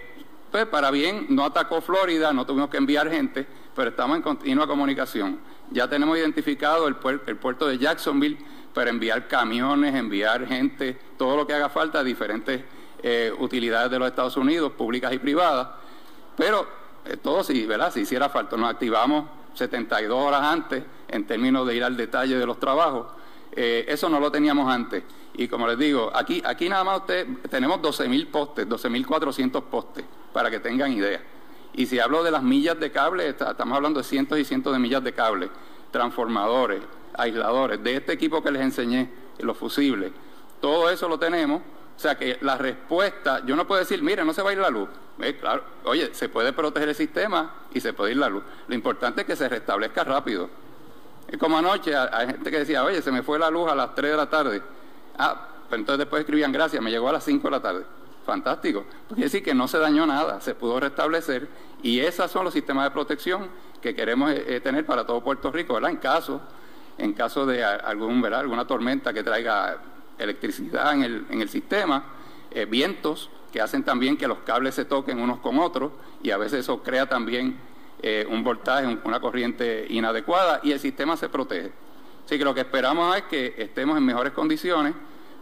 [0.50, 4.66] pues para bien, no atacó Florida, no tuvimos que enviar gente, pero estamos en continua
[4.66, 5.38] comunicación.
[5.70, 8.38] Ya tenemos identificado el, puerto de Jacksonville
[8.72, 12.62] para enviar camiones, enviar gente, todo lo que haga falta a diferentes
[13.02, 15.68] eh, utilidades de los Estados Unidos, públicas y privadas.
[16.36, 16.66] Pero
[17.04, 17.92] eh, todo si, ¿verdad?
[17.92, 22.46] si hiciera falta, nos activamos 72 horas antes en términos de ir al detalle de
[22.46, 23.06] los trabajos
[23.56, 25.04] eh, eso no lo teníamos antes.
[25.34, 30.50] Y como les digo, aquí, aquí nada más usted, tenemos 12.000 postes, 12.400 postes, para
[30.50, 31.22] que tengan idea.
[31.74, 34.78] Y si hablo de las millas de cable, estamos hablando de cientos y cientos de
[34.78, 35.50] millas de cable,
[35.90, 36.80] transformadores,
[37.14, 39.10] aisladores, de este equipo que les enseñé,
[39.40, 40.12] los fusibles.
[40.60, 41.60] Todo eso lo tenemos.
[41.96, 44.58] O sea que la respuesta, yo no puedo decir, mire, no se va a ir
[44.58, 44.88] la luz.
[45.20, 48.42] Eh, claro, oye, se puede proteger el sistema y se puede ir la luz.
[48.66, 50.48] Lo importante es que se restablezca rápido.
[51.28, 53.94] Es como anoche, hay gente que decía, oye, se me fue la luz a las
[53.94, 54.62] 3 de la tarde.
[55.18, 57.84] Ah, pero entonces después escribían gracias, me llegó a las 5 de la tarde.
[58.24, 58.84] Fantástico.
[59.08, 61.46] Quiere decir que no se dañó nada, se pudo restablecer
[61.82, 63.48] y esos son los sistemas de protección
[63.82, 65.90] que queremos eh, eh, tener para todo Puerto Rico, ¿verdad?
[65.90, 66.40] En caso,
[66.96, 68.40] en caso de algún, ¿verdad?
[68.40, 69.76] alguna tormenta que traiga
[70.18, 72.04] electricidad en el, sistema,
[72.50, 76.38] eh, vientos que hacen también que los cables se toquen unos con otros y a
[76.38, 77.74] veces eso crea también
[78.28, 81.72] un voltaje, una corriente inadecuada y el sistema se protege.
[82.26, 84.94] Así que lo que esperamos es que estemos en mejores condiciones.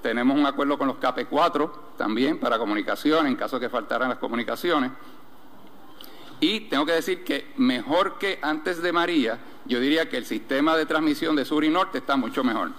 [0.03, 4.90] Tenemos un acuerdo con los KP4 también para comunicación en caso que faltaran las comunicaciones.
[6.40, 10.76] Y tengo que decir que mejor que antes de María, yo diría que el sistema
[10.76, 12.70] de transmisión de sur y norte está mucho mejor.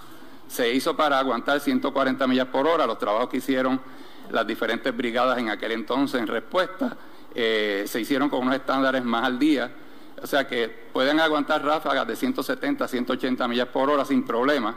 [0.48, 3.80] Se hizo para aguantar 140 millas por hora, los trabajos que hicieron
[4.30, 6.96] las diferentes brigadas en aquel entonces en respuesta
[7.34, 9.70] eh, se hicieron con unos estándares más al día,
[10.22, 14.76] o sea que pueden aguantar ráfagas de 170 180 millas por hora sin problema,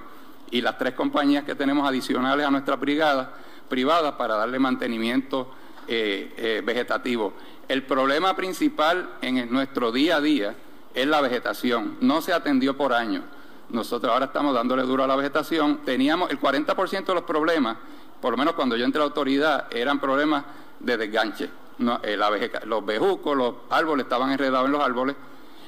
[0.52, 3.34] y las tres compañías que tenemos adicionales a nuestra brigada
[3.68, 5.52] privada para darle mantenimiento
[5.88, 7.34] eh, eh, vegetativo.
[7.68, 10.56] El problema principal en nuestro día a día
[10.94, 13.24] es la vegetación, no se atendió por años.
[13.70, 15.80] Nosotros ahora estamos dándole duro a la vegetación.
[15.84, 17.78] Teníamos el 40% de los problemas,
[18.22, 20.46] por lo menos cuando yo entré a la autoridad, eran problemas
[20.80, 21.50] de desganche
[22.04, 22.18] eh,
[22.66, 25.16] los bejucos, los árboles estaban enredados en los árboles,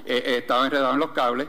[0.06, 1.48] estaban enredados en los cables,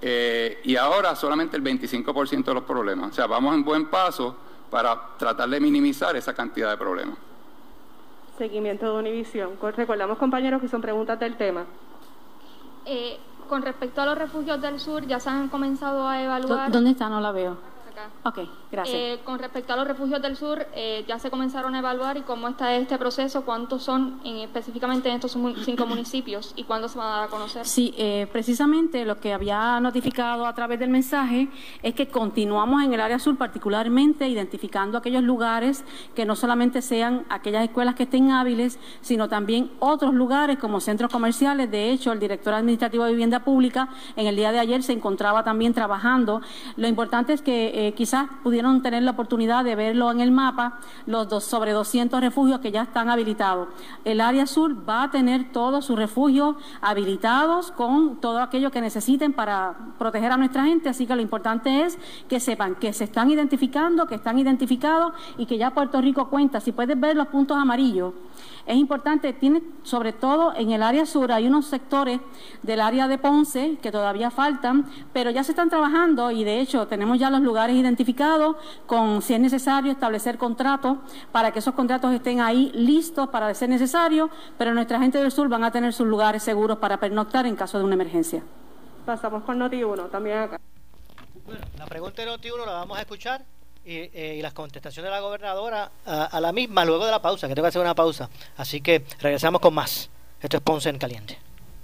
[0.00, 3.10] y ahora solamente el 25% de los problemas.
[3.10, 4.36] O sea, vamos en buen paso
[4.70, 7.16] para tratar de minimizar esa cantidad de problemas.
[8.36, 9.58] Seguimiento de Univisión.
[9.60, 11.64] Recordamos, compañeros, que son preguntas del tema.
[13.48, 16.70] con respecto a los refugios del sur, ya se han comenzado a evaluar.
[16.70, 17.08] ¿Dónde está?
[17.08, 17.56] No la veo.
[17.98, 18.10] Acá.
[18.24, 18.96] Ok, gracias.
[18.96, 22.22] Eh, con respecto a los refugios del sur, eh, ya se comenzaron a evaluar y
[22.22, 26.98] cómo está este proceso, cuántos son en, específicamente en estos cinco municipios y cuándo se
[26.98, 27.66] van a dar a conocer.
[27.66, 31.48] Sí, eh, precisamente lo que había notificado a través del mensaje
[31.82, 35.84] es que continuamos en el área sur, particularmente identificando aquellos lugares
[36.14, 41.10] que no solamente sean aquellas escuelas que estén hábiles, sino también otros lugares como centros
[41.10, 41.70] comerciales.
[41.70, 45.44] De hecho, el director administrativo de vivienda pública en el día de ayer se encontraba
[45.44, 46.40] también trabajando.
[46.76, 50.78] Lo importante es que eh, quizás pudieron tener la oportunidad de verlo en el mapa,
[51.06, 53.68] los dos, sobre 200 refugios que ya están habilitados.
[54.04, 59.32] El área sur va a tener todos sus refugios habilitados con todo aquello que necesiten
[59.32, 63.30] para proteger a nuestra gente, así que lo importante es que sepan que se están
[63.30, 66.60] identificando, que están identificados y que ya Puerto Rico cuenta.
[66.60, 68.12] Si puedes ver los puntos amarillos,
[68.68, 72.20] es importante, tiene sobre todo en el área sur, hay unos sectores
[72.62, 76.86] del área de Ponce que todavía faltan, pero ya se están trabajando y de hecho
[76.86, 78.56] tenemos ya los lugares identificados
[78.86, 80.98] con, si es necesario, establecer contratos
[81.32, 85.48] para que esos contratos estén ahí listos para ser necesario, pero nuestra gente del sur
[85.48, 88.42] van a tener sus lugares seguros para pernoctar en caso de una emergencia.
[89.06, 90.60] Pasamos con Noti 1, también acá.
[91.78, 93.42] La pregunta de Noti1 la vamos a escuchar
[93.88, 97.22] y, eh, y las contestaciones de la gobernadora a, a la misma luego de la
[97.22, 98.28] pausa, que tengo que hacer una pausa.
[98.56, 100.10] Así que regresamos con más.
[100.40, 101.38] Esto es Ponce en Caliente.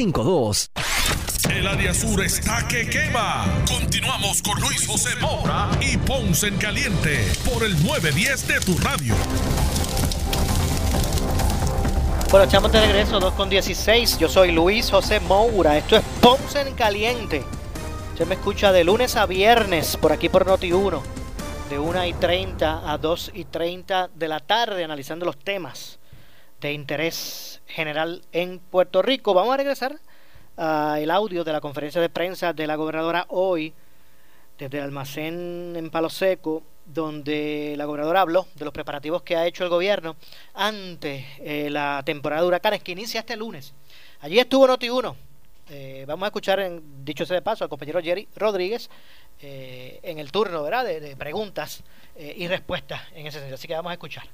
[0.00, 0.70] 787-642-2452.
[1.50, 3.44] El área sur está que quema.
[3.68, 9.14] Continuamos con Luis José Moura y Ponce en Caliente por el 910 de tu radio.
[12.30, 14.18] Bueno, estamos de regreso, 2 con 16.
[14.18, 15.76] Yo soy Luis José Moura.
[15.76, 17.42] Esto es Ponce en Caliente.
[18.12, 21.00] Usted me escucha de lunes a viernes por aquí por Noti1.
[21.68, 25.98] De 1 y 30 a 2 y 30 de la tarde, analizando los temas
[26.60, 29.34] de interés general en Puerto Rico.
[29.34, 29.98] Vamos a regresar
[30.56, 33.72] al audio de la conferencia de prensa de la gobernadora hoy,
[34.58, 39.46] desde el almacén en Palo Seco, donde la gobernadora habló de los preparativos que ha
[39.46, 40.16] hecho el gobierno
[40.54, 43.72] ante eh, la temporada de huracanes que inicia este lunes.
[44.20, 45.14] Allí estuvo Noti1.
[45.72, 48.90] Eh, vamos a escuchar, en, dicho sea de paso, al compañero Jerry Rodríguez
[49.40, 50.84] eh, en el turno ¿verdad?
[50.84, 51.84] de, de preguntas
[52.16, 53.54] eh, y respuestas en ese sentido.
[53.54, 54.24] Así que vamos a escuchar.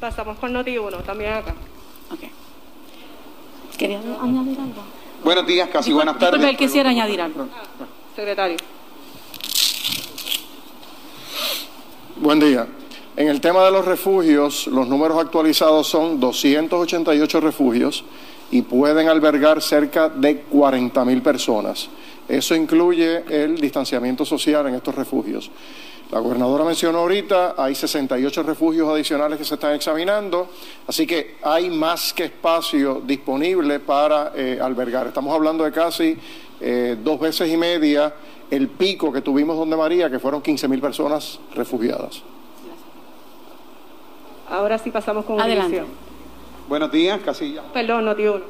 [0.00, 1.54] Pasamos con Noti 1, también acá.
[3.76, 4.82] ¿Quería añadir algo?
[5.24, 6.50] Buenos días, casi buenas Disculpe, tardes.
[6.50, 7.46] él quisiera añadir algo.
[8.14, 8.56] Secretario.
[12.16, 12.66] Buen día.
[13.16, 18.04] En el tema de los refugios, los números actualizados son 288 refugios
[18.52, 21.88] y pueden albergar cerca de 40 mil personas.
[22.28, 25.50] Eso incluye el distanciamiento social en estos refugios.
[26.10, 30.48] La gobernadora mencionó ahorita, hay 68 refugios adicionales que se están examinando,
[30.86, 35.06] así que hay más que espacio disponible para eh, albergar.
[35.06, 36.16] Estamos hablando de casi
[36.60, 38.14] eh, dos veces y media
[38.50, 42.22] el pico que tuvimos donde María, que fueron 15 mil personas refugiadas.
[44.48, 45.84] Ahora sí pasamos con Adelante.
[46.70, 47.62] Buenos días, Casilla.
[47.74, 48.40] Perdón, Noti 1.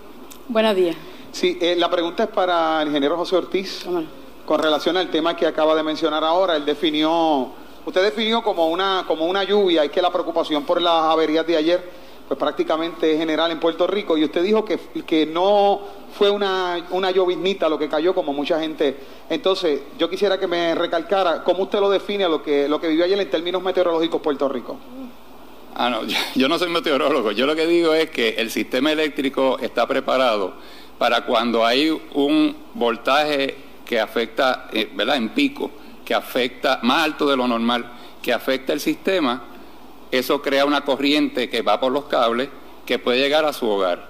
[0.46, 0.96] Buenos días.
[1.32, 3.84] Sí, eh, la pregunta es para el ingeniero José Ortiz.
[4.48, 7.50] Con relación al tema que acaba de mencionar ahora, él definió,
[7.84, 9.04] usted definió como una,
[9.44, 11.84] lluvia y que la preocupación por las averías de ayer,
[12.26, 14.16] pues prácticamente es general en Puerto Rico.
[14.16, 15.82] Y usted dijo que, no
[16.16, 18.96] fue una, una lloviznita lo que cayó como mucha gente.
[19.28, 22.88] Entonces, yo quisiera que me recalcara cómo usted lo define a lo que, lo que
[22.88, 24.78] vivió ayer en términos meteorológicos Puerto Rico.
[25.74, 26.00] Ah, no,
[26.34, 27.32] yo no soy meteorólogo.
[27.32, 30.54] Yo lo que digo es que el sistema eléctrico está preparado
[30.96, 35.70] para cuando hay un voltaje que afecta, eh, ¿verdad?, en pico,
[36.04, 39.42] que afecta más alto de lo normal, que afecta el sistema,
[40.10, 42.50] eso crea una corriente que va por los cables
[42.84, 44.06] que puede llegar a su hogar.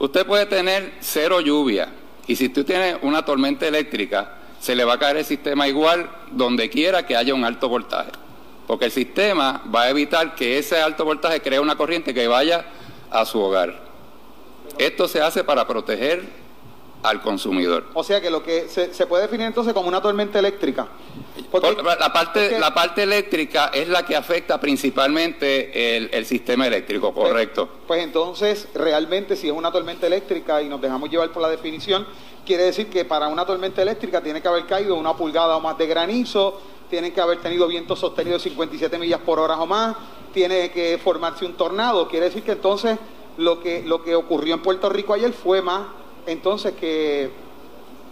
[0.00, 1.92] Usted puede tener cero lluvia
[2.26, 6.10] y si tú tienes una tormenta eléctrica, se le va a caer el sistema igual
[6.32, 8.10] donde quiera que haya un alto voltaje.
[8.66, 12.64] Porque el sistema va a evitar que ese alto voltaje cree una corriente que vaya
[13.08, 13.78] a su hogar.
[14.78, 16.45] Esto se hace para proteger
[17.08, 17.84] al consumidor.
[17.94, 20.88] O sea que lo que se, se puede definir entonces como una tormenta eléctrica.
[21.50, 26.66] Porque- la, parte, porque- la parte eléctrica es la que afecta principalmente el, el sistema
[26.66, 27.68] eléctrico, correcto.
[27.86, 32.06] Pues entonces, realmente, si es una tormenta eléctrica y nos dejamos llevar por la definición,
[32.44, 35.78] quiere decir que para una tormenta eléctrica tiene que haber caído una pulgada o más
[35.78, 39.96] de granizo, tiene que haber tenido vientos sostenidos de 57 millas por hora o más,
[40.32, 42.08] tiene que formarse un tornado.
[42.08, 42.98] Quiere decir que entonces
[43.38, 45.82] lo que, lo que ocurrió en Puerto Rico ayer fue más
[46.26, 47.30] entonces que,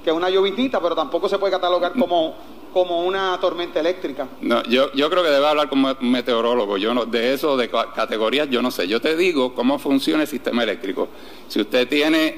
[0.04, 2.34] que una lloviznita, pero tampoco se puede catalogar como,
[2.72, 4.26] como una tormenta eléctrica.
[4.40, 6.76] No, yo, yo creo que debe hablar como meteorólogo.
[6.76, 8.86] Yo no, de eso, de ca- categorías, yo no sé.
[8.88, 11.08] Yo te digo cómo funciona el sistema eléctrico.
[11.48, 12.36] Si usted tiene,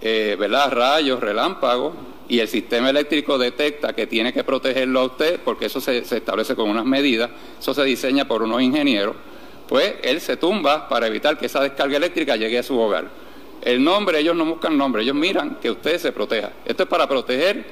[0.00, 1.92] eh, ¿verdad?, rayos, relámpagos,
[2.26, 6.16] y el sistema eléctrico detecta que tiene que protegerlo a usted, porque eso se, se
[6.16, 9.14] establece con unas medidas, eso se diseña por unos ingenieros,
[9.68, 13.08] pues él se tumba para evitar que esa descarga eléctrica llegue a su hogar.
[13.64, 16.52] El nombre, ellos no buscan nombre, ellos miran que usted se proteja.
[16.66, 17.64] Esto es para proteger,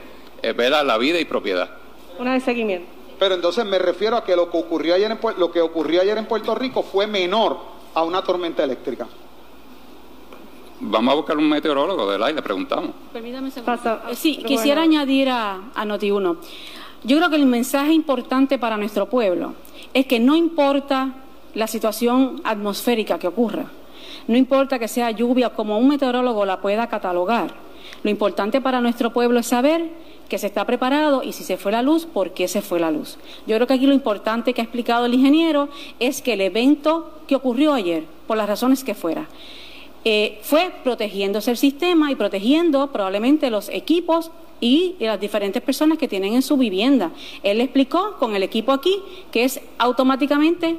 [0.42, 1.70] eh, ¿verdad?, la vida y propiedad.
[2.18, 2.88] Una de seguimiento.
[3.18, 6.16] Pero entonces me refiero a que lo que ocurrió ayer en, lo que ocurrió ayer
[6.16, 7.58] en Puerto Rico fue menor
[7.94, 9.06] a una tormenta eléctrica.
[10.80, 12.12] Vamos a buscar un meteorólogo.
[12.12, 12.90] Y le preguntamos.
[13.12, 14.00] Permítame un segundo.
[14.08, 14.98] Eh, sí, Pero quisiera bueno.
[14.98, 16.36] añadir a, a Noti1.
[17.04, 19.54] Yo creo que el mensaje importante para nuestro pueblo
[19.94, 21.14] es que no importa
[21.54, 23.66] la situación atmosférica que ocurra,
[24.28, 27.54] no importa que sea lluvia como un meteorólogo la pueda catalogar,
[28.02, 29.90] lo importante para nuestro pueblo es saber
[30.28, 32.90] que se está preparado y si se fue la luz, ¿por qué se fue la
[32.90, 33.18] luz?
[33.46, 35.68] Yo creo que aquí lo importante que ha explicado el ingeniero
[36.00, 39.28] es que el evento que ocurrió ayer, por las razones que fuera,
[40.04, 46.08] eh, fue protegiéndose el sistema y protegiendo probablemente los equipos y las diferentes personas que
[46.08, 47.10] tienen en su vivienda.
[47.42, 49.00] Él explicó con el equipo aquí
[49.30, 50.76] que es automáticamente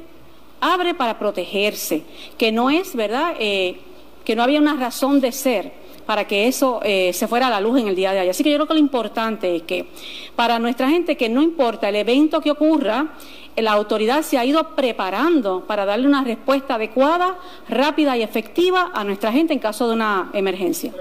[0.72, 2.02] abre para protegerse,
[2.38, 3.34] que no es, ¿verdad?
[3.38, 3.80] Eh,
[4.24, 5.72] que no había una razón de ser
[6.06, 8.30] para que eso eh, se fuera a la luz en el día de ayer.
[8.30, 9.88] Así que yo creo que lo importante es que
[10.36, 13.08] para nuestra gente, que no importa el evento que ocurra,
[13.56, 17.36] la autoridad se ha ido preparando para darle una respuesta adecuada,
[17.68, 20.92] rápida y efectiva a nuestra gente en caso de una emergencia.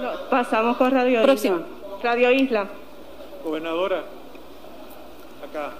[0.00, 1.56] No, pasamos con Radio Próxima.
[1.56, 1.66] Isla.
[2.02, 2.68] Radio Isla.
[3.44, 4.04] Gobernadora,
[5.44, 5.72] acá.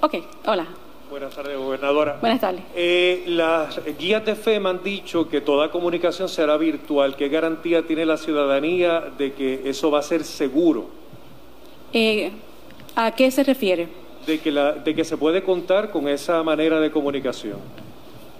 [0.00, 0.14] Ok,
[0.46, 0.66] hola.
[1.10, 2.18] Buenas tardes, gobernadora.
[2.20, 2.60] Buenas tardes.
[2.74, 7.16] Eh, las guías de FEMA han dicho que toda comunicación será virtual.
[7.16, 10.90] ¿Qué garantía tiene la ciudadanía de que eso va a ser seguro?
[11.94, 12.30] Eh,
[12.94, 13.88] ¿A qué se refiere?
[14.26, 17.56] De que, la, de que se puede contar con esa manera de comunicación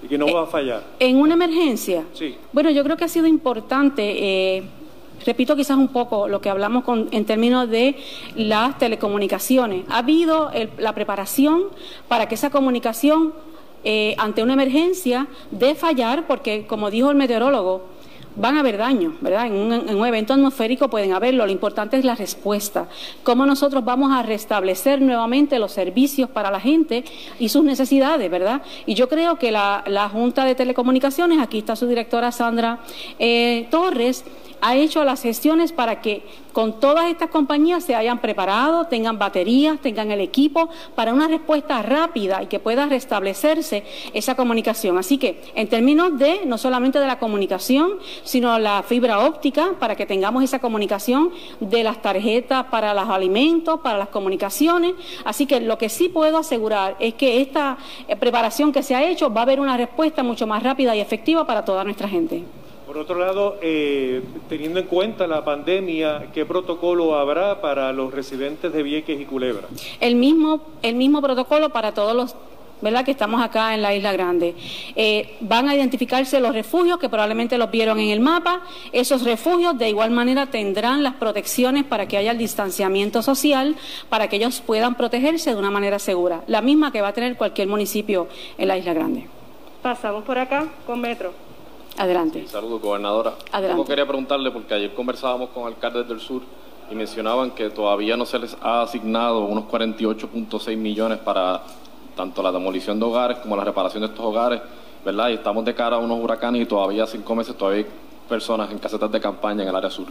[0.03, 0.83] y que no va a fallar.
[0.99, 2.37] En una emergencia, Sí.
[2.53, 4.62] Bueno, yo creo que ha sido importante, eh,
[5.27, 7.97] repito quizás un poco lo que hablamos con- en términos de
[8.37, 9.85] las telecomunicaciones.
[9.89, 11.64] Ha habido la preparación
[12.09, 13.33] para que esa comunicación
[13.85, 17.83] eh, ante una emergencia de fallar, porque como dijo el meteorólogo,
[18.35, 19.47] van a haber daños, ¿verdad?
[19.47, 21.45] En un, en un evento atmosférico pueden haberlo.
[21.47, 22.87] Lo importante es la respuesta.
[23.25, 27.05] Cómo nosotros vamos a restablecer nuevamente los servicios para la gente
[27.41, 28.62] y sus necesidades, ¿verdad?
[28.87, 32.79] Y yo creo que la, la Junta de Telecomunicaciones, aquí está su directora Sandra
[33.19, 34.25] eh, Torres,
[34.61, 39.80] ha hecho las gestiones para que con todas estas compañías se hayan preparado, tengan baterías,
[39.80, 44.98] tengan el equipo para una respuesta rápida y que pueda restablecerse esa comunicación.
[44.98, 49.94] Así que en términos de no solamente de la comunicación, sino la fibra óptica para
[49.94, 51.30] que tengamos esa comunicación
[51.61, 54.94] de las tarjetas para los alimentos, para las comunicaciones.
[55.24, 57.78] Así que lo que sí puedo asegurar es que esta
[58.09, 61.00] eh, preparación que se ha hecho va a haber una respuesta mucho más rápida y
[61.00, 62.44] efectiva para toda nuestra gente.
[62.99, 68.72] Por otro lado, eh, teniendo en cuenta la pandemia, ¿qué protocolo habrá para los residentes
[68.72, 69.68] de Vieques y Culebra?
[70.01, 72.34] el mismo, el mismo protocolo para todos los
[72.80, 73.05] ¿verdad?
[73.05, 74.57] que estamos acá en la Isla Grande.
[74.96, 78.62] Eh, van a identificarse los refugios que probablemente los vieron en el mapa.
[78.90, 83.76] Esos refugios de igual manera tendrán las protecciones para que haya el distanciamiento social,
[84.09, 87.36] para que ellos puedan protegerse de una manera segura, la misma que va a tener
[87.36, 88.26] cualquier municipio
[88.59, 89.28] en la Isla Grande.
[89.84, 91.47] Pasamos por acá con Metro.
[91.99, 92.46] Adelante.
[92.46, 93.34] Saludos, gobernadora.
[93.51, 93.82] Adelante.
[93.82, 96.42] Yo quería preguntarle, porque ayer conversábamos con alcaldes del sur
[96.90, 101.62] y mencionaban que todavía no se les ha asignado unos 48.6 millones para
[102.16, 104.61] tanto la demolición de hogares como la reparación de estos hogares,
[105.05, 105.28] ¿verdad?
[105.30, 107.86] Y estamos de cara a unos huracanes y todavía cinco meses todavía
[108.29, 110.07] personas en casetas de campaña en el área sur.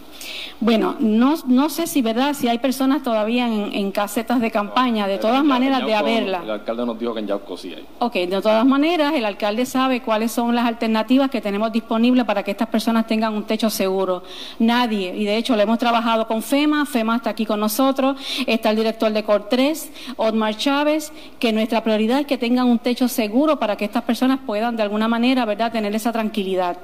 [0.60, 5.08] Bueno, no, no sé si verdad si hay personas todavía en, en casetas de campaña,
[5.08, 6.42] de todas maneras de haberla.
[6.44, 7.86] El alcalde nos dijo que en Yauco sí hay.
[8.00, 12.44] Ok, de todas maneras, el alcalde sabe cuáles son las alternativas que tenemos disponibles para
[12.44, 14.24] que estas personas tengan un techo seguro.
[14.60, 18.72] Nadie, y de hecho lo hemos trabajado con FEMA, FEMA está aquí con nosotros, está
[18.72, 23.08] el director de COR 3, Otmar Chávez, que nuestra prioridad es que tengan un techo
[23.08, 26.78] seguro para que estas personas puedan de alguna manera, ¿verdad?, tener esa tranquilidad.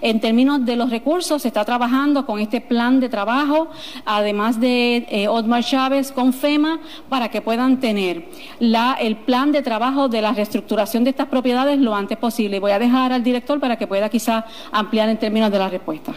[0.00, 3.68] En términos de los recursos, se está trabajando con este plan de trabajo,
[4.04, 8.24] además de eh, Otmar Chávez con FEMA, para que puedan tener
[8.58, 12.58] la, el plan de trabajo de la reestructuración de estas propiedades lo antes posible.
[12.58, 16.12] Voy a dejar al director para que pueda quizá ampliar en términos de la respuesta.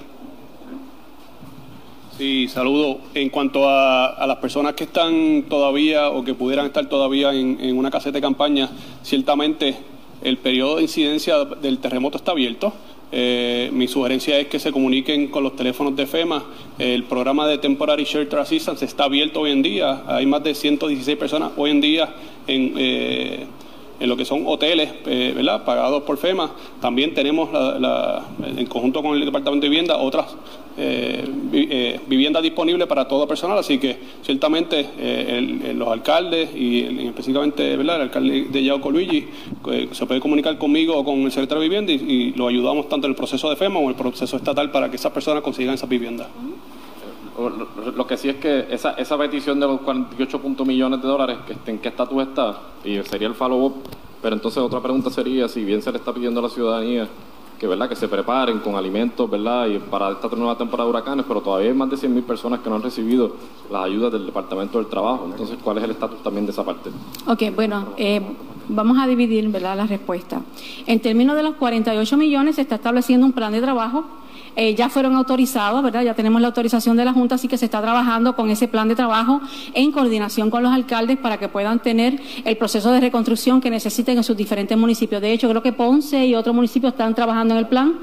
[2.18, 3.00] Sí, saludo.
[3.14, 7.60] En cuanto a, a las personas que están todavía o que pudieran estar todavía en,
[7.60, 8.70] en una caseta de campaña,
[9.02, 9.76] ciertamente
[10.22, 12.72] el periodo de incidencia del terremoto está abierto.
[13.16, 16.46] Eh, mi sugerencia es que se comuniquen con los teléfonos de FEMA.
[16.80, 20.02] El programa de Temporary Shelter Assistance está abierto hoy en día.
[20.08, 22.16] Hay más de 116 personas hoy en día
[22.48, 23.46] en, eh,
[24.04, 25.64] en lo que son hoteles, eh, ¿verdad?
[25.64, 26.52] Pagados por FEMA.
[26.82, 28.26] También tenemos, la- la-
[28.58, 30.36] en conjunto con el Departamento de Vivienda, otras
[30.76, 31.24] eh,
[31.54, 33.58] eh, viviendas disponibles para todo personal.
[33.60, 37.96] Así que ciertamente eh, el- los alcaldes y el- específicamente ¿verdad?
[37.98, 39.26] el alcalde de Yauco Luigi
[39.72, 42.90] eh, se puede comunicar conmigo o con el secretario de Vivienda y, y lo ayudamos
[42.90, 45.44] tanto en el proceso de FEMA como en el proceso estatal para que esas personas
[45.44, 46.28] consigan esas viviendas.
[47.96, 51.38] Lo, que sí es que esa, esa petición de los 48 punto millones de dólares,
[51.48, 52.58] que ¿en qué estatus está?
[52.84, 53.76] Y sería el follow-up.
[54.22, 57.10] Pero entonces otra pregunta sería, si bien se le está pidiendo a la ciudadanía
[57.60, 57.90] que, ¿verdad?
[57.90, 59.68] que se preparen con alimentos ¿verdad?
[59.68, 62.70] y para esta nueva temporada de huracanes, pero todavía hay más de 100.000 personas que
[62.70, 63.36] no han recibido
[63.72, 65.28] las ayudas del Departamento del Trabajo.
[65.30, 66.90] Entonces, ¿cuál es el estatus también de esa parte?
[67.28, 68.22] Ok, bueno, eh,
[68.70, 69.78] vamos a dividir ¿verdad?
[69.78, 70.42] la respuesta.
[70.88, 74.06] En términos de los 48 millones, se está estableciendo un plan de trabajo.
[74.56, 76.04] Eh, ya fueron autorizados, ¿verdad?
[76.04, 78.88] Ya tenemos la autorización de la Junta, así que se está trabajando con ese plan
[78.88, 79.42] de trabajo
[79.74, 84.18] en coordinación con los alcaldes para que puedan tener el proceso de reconstrucción que necesiten
[84.18, 85.22] en sus diferentes municipios.
[85.22, 87.94] De hecho, creo que Ponce y otros municipios están trabajando en el plan.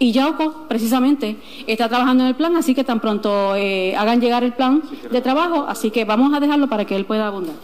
[0.00, 1.36] Y Yauco, precisamente,
[1.66, 5.20] está trabajando en el plan, así que tan pronto eh, hagan llegar el plan de
[5.20, 7.56] trabajo, así que vamos a dejarlo para que él pueda abundar.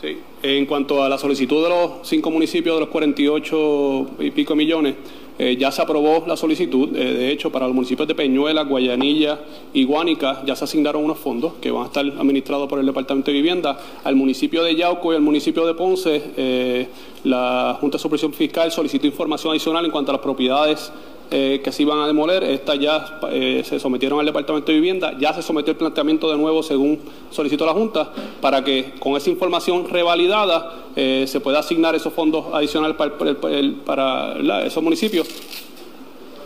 [0.00, 4.54] Sí, en cuanto a la solicitud de los cinco municipios de los 48 y pico
[4.54, 4.94] millones,
[5.38, 6.96] eh, ya se aprobó la solicitud.
[6.96, 9.38] eh, de hecho, para los municipios de Peñuela, Guayanilla
[9.72, 13.30] y Guánica ya se asignaron unos fondos que van a estar administrados por el Departamento
[13.30, 13.78] de Vivienda.
[14.02, 16.88] Al municipio de Yauco y al municipio de Ponce, eh,
[17.24, 20.92] la Junta de Supervisión Fiscal solicitó información adicional en cuanto a las propiedades
[21.30, 22.42] eh, que se iban a demoler.
[22.44, 26.36] Estas ya eh, se sometieron al Departamento de Vivienda, ya se sometió el planteamiento de
[26.38, 26.98] nuevo según
[27.30, 28.10] solicitó la Junta,
[28.40, 33.12] para que con esa información revalidada eh, se pueda asignar esos fondos adicionales para,
[33.50, 35.28] el- para esos municipios.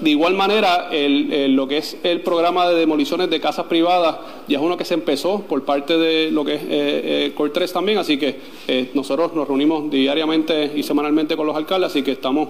[0.01, 4.17] De igual manera, el- lo que es el programa de demoliciones de casas privadas
[4.49, 7.51] ya es uno que se empezó por parte de lo que es eh, eh, Cor
[7.51, 8.37] 3 también, así que
[8.69, 12.49] eh, nosotros nos reunimos diariamente y semanalmente con los alcaldes, así que estamos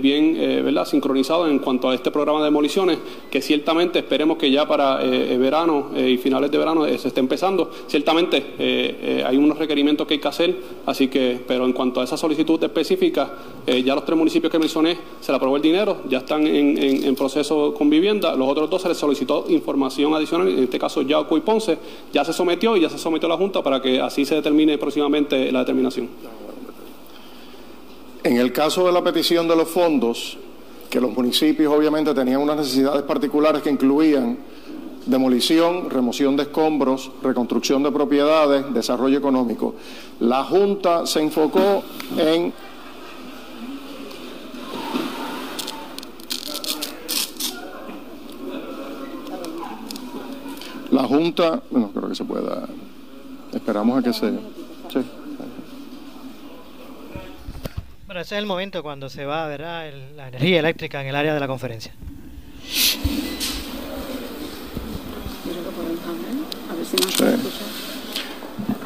[0.00, 0.86] bien ¿verdad?
[0.86, 2.96] sincronizados en cuanto a este programa de demoliciones,
[3.30, 7.70] que ciertamente esperemos que ya para verano y finales de verano se esté empezando.
[7.86, 10.56] Ciertamente hay unos requerimientos que hay que hacer,
[10.86, 13.34] así que, pero en cuanto a esa solicitud específica,
[13.84, 17.04] ya los tres municipios que mencioné se le aprobó el dinero, ya están en, en-
[17.04, 18.34] en proceso con vivienda.
[18.34, 21.78] Los otros dos se les solicitó información adicional, en este caso Yauco Ponce,
[22.12, 24.78] ya se sometió y ya se sometió a la Junta para que así se determine
[24.78, 26.08] próximamente la determinación.
[28.22, 30.36] En el caso de la petición de los fondos,
[30.90, 34.38] que los municipios obviamente tenían unas necesidades particulares que incluían
[35.06, 39.74] demolición, remoción de escombros, reconstrucción de propiedades, desarrollo económico.
[40.20, 41.82] La Junta se enfocó
[42.18, 42.52] en
[50.96, 52.66] la Junta, bueno, creo que se pueda,
[53.52, 55.04] esperamos a que se, sí.
[58.06, 59.88] Bueno, ese es el momento cuando se va, ¿verdad?
[59.88, 61.92] el- la energía eléctrica en el área de la conferencia.
[62.68, 62.98] Sí.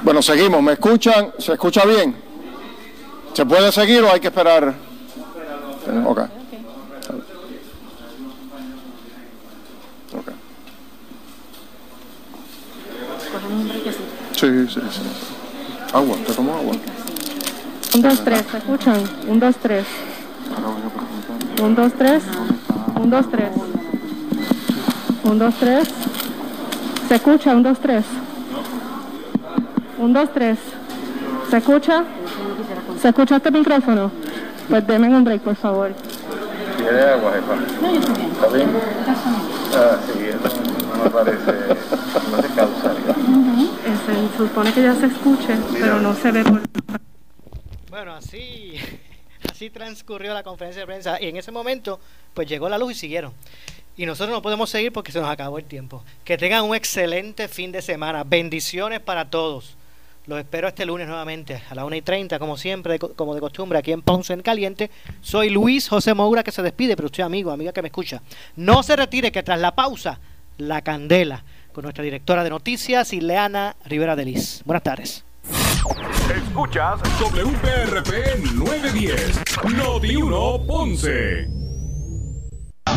[0.02, 0.62] Bueno, seguimos.
[0.62, 1.32] ¿Me escuchan?
[1.38, 2.16] ¿Se escucha bien?
[3.34, 4.74] ¿Se puede seguir o hay que esperar?
[6.06, 6.18] Ok.
[6.18, 6.39] Ok.
[14.32, 15.00] Sí, sí, sí.
[15.92, 16.74] Agua, ¿te tomo agua?
[17.94, 19.02] Un, dos, tres, ¿se escuchan?
[19.28, 19.84] Un, dos, tres.
[21.62, 22.22] Un, dos, tres.
[22.96, 23.50] Un, dos, tres.
[25.24, 25.88] Un, dos, tres.
[27.08, 27.54] ¿Se escucha?
[27.54, 28.04] Un, dos, tres.
[29.98, 30.58] Un, dos, tres.
[31.50, 32.04] ¿Se escucha?
[33.02, 34.10] ¿Se escucha este micrófono?
[34.68, 35.90] Pues denme un break, por favor.
[36.76, 37.56] ¿Quiere agua, jefa?
[37.82, 38.30] No, yo estoy bien.
[38.30, 38.70] ¿Está bien?
[39.74, 40.56] Ah, sí, eso
[40.96, 41.52] no me parece.
[44.40, 46.62] Se supone que ya se escuche, pero no se ve por...
[47.90, 48.72] Bueno, así,
[49.52, 52.00] así transcurrió la conferencia de prensa y en ese momento
[52.32, 53.34] pues llegó la luz y siguieron.
[53.98, 56.02] Y nosotros no podemos seguir porque se nos acabó el tiempo.
[56.24, 58.24] Que tengan un excelente fin de semana.
[58.24, 59.76] Bendiciones para todos.
[60.26, 63.78] Los espero este lunes nuevamente a las 1 y 30, como siempre, como de costumbre,
[63.78, 64.90] aquí en Ponce en Caliente.
[65.20, 68.22] Soy Luis José Moura que se despide, pero usted, amigo, amiga que me escucha,
[68.56, 70.18] no se retire, que tras la pausa,
[70.56, 74.62] la candela, con nuestra directora de noticias, Ileana Rivera de Liz.
[74.64, 75.24] Buenas tardes.
[76.34, 79.40] Escuchas WPRP 910,
[79.76, 81.59] Noti 1 Ponce.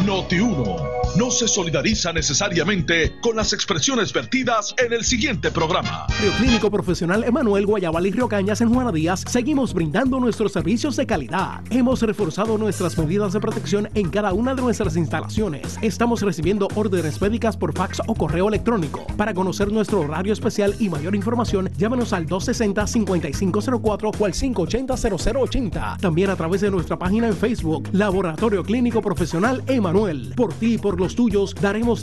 [0.01, 6.07] Noti 1 no se solidariza necesariamente con las expresiones vertidas en el siguiente programa.
[6.37, 11.05] Clínico Profesional Emanuel Guayabal y Río Cañas en Juana Díaz seguimos brindando nuestros servicios de
[11.05, 11.61] calidad.
[11.69, 15.77] Hemos reforzado nuestras medidas de protección en cada una de nuestras instalaciones.
[15.83, 19.05] Estamos recibiendo órdenes médicas por fax o correo electrónico.
[19.15, 25.97] Para conocer nuestro horario especial y mayor información, llámanos al 260-5504 o al 580-0080.
[25.99, 30.31] También a través de nuestra página en Facebook, Laboratorio Clínico Profesional Emanuel.
[30.37, 31.83] Por ti y por los tuyos daremos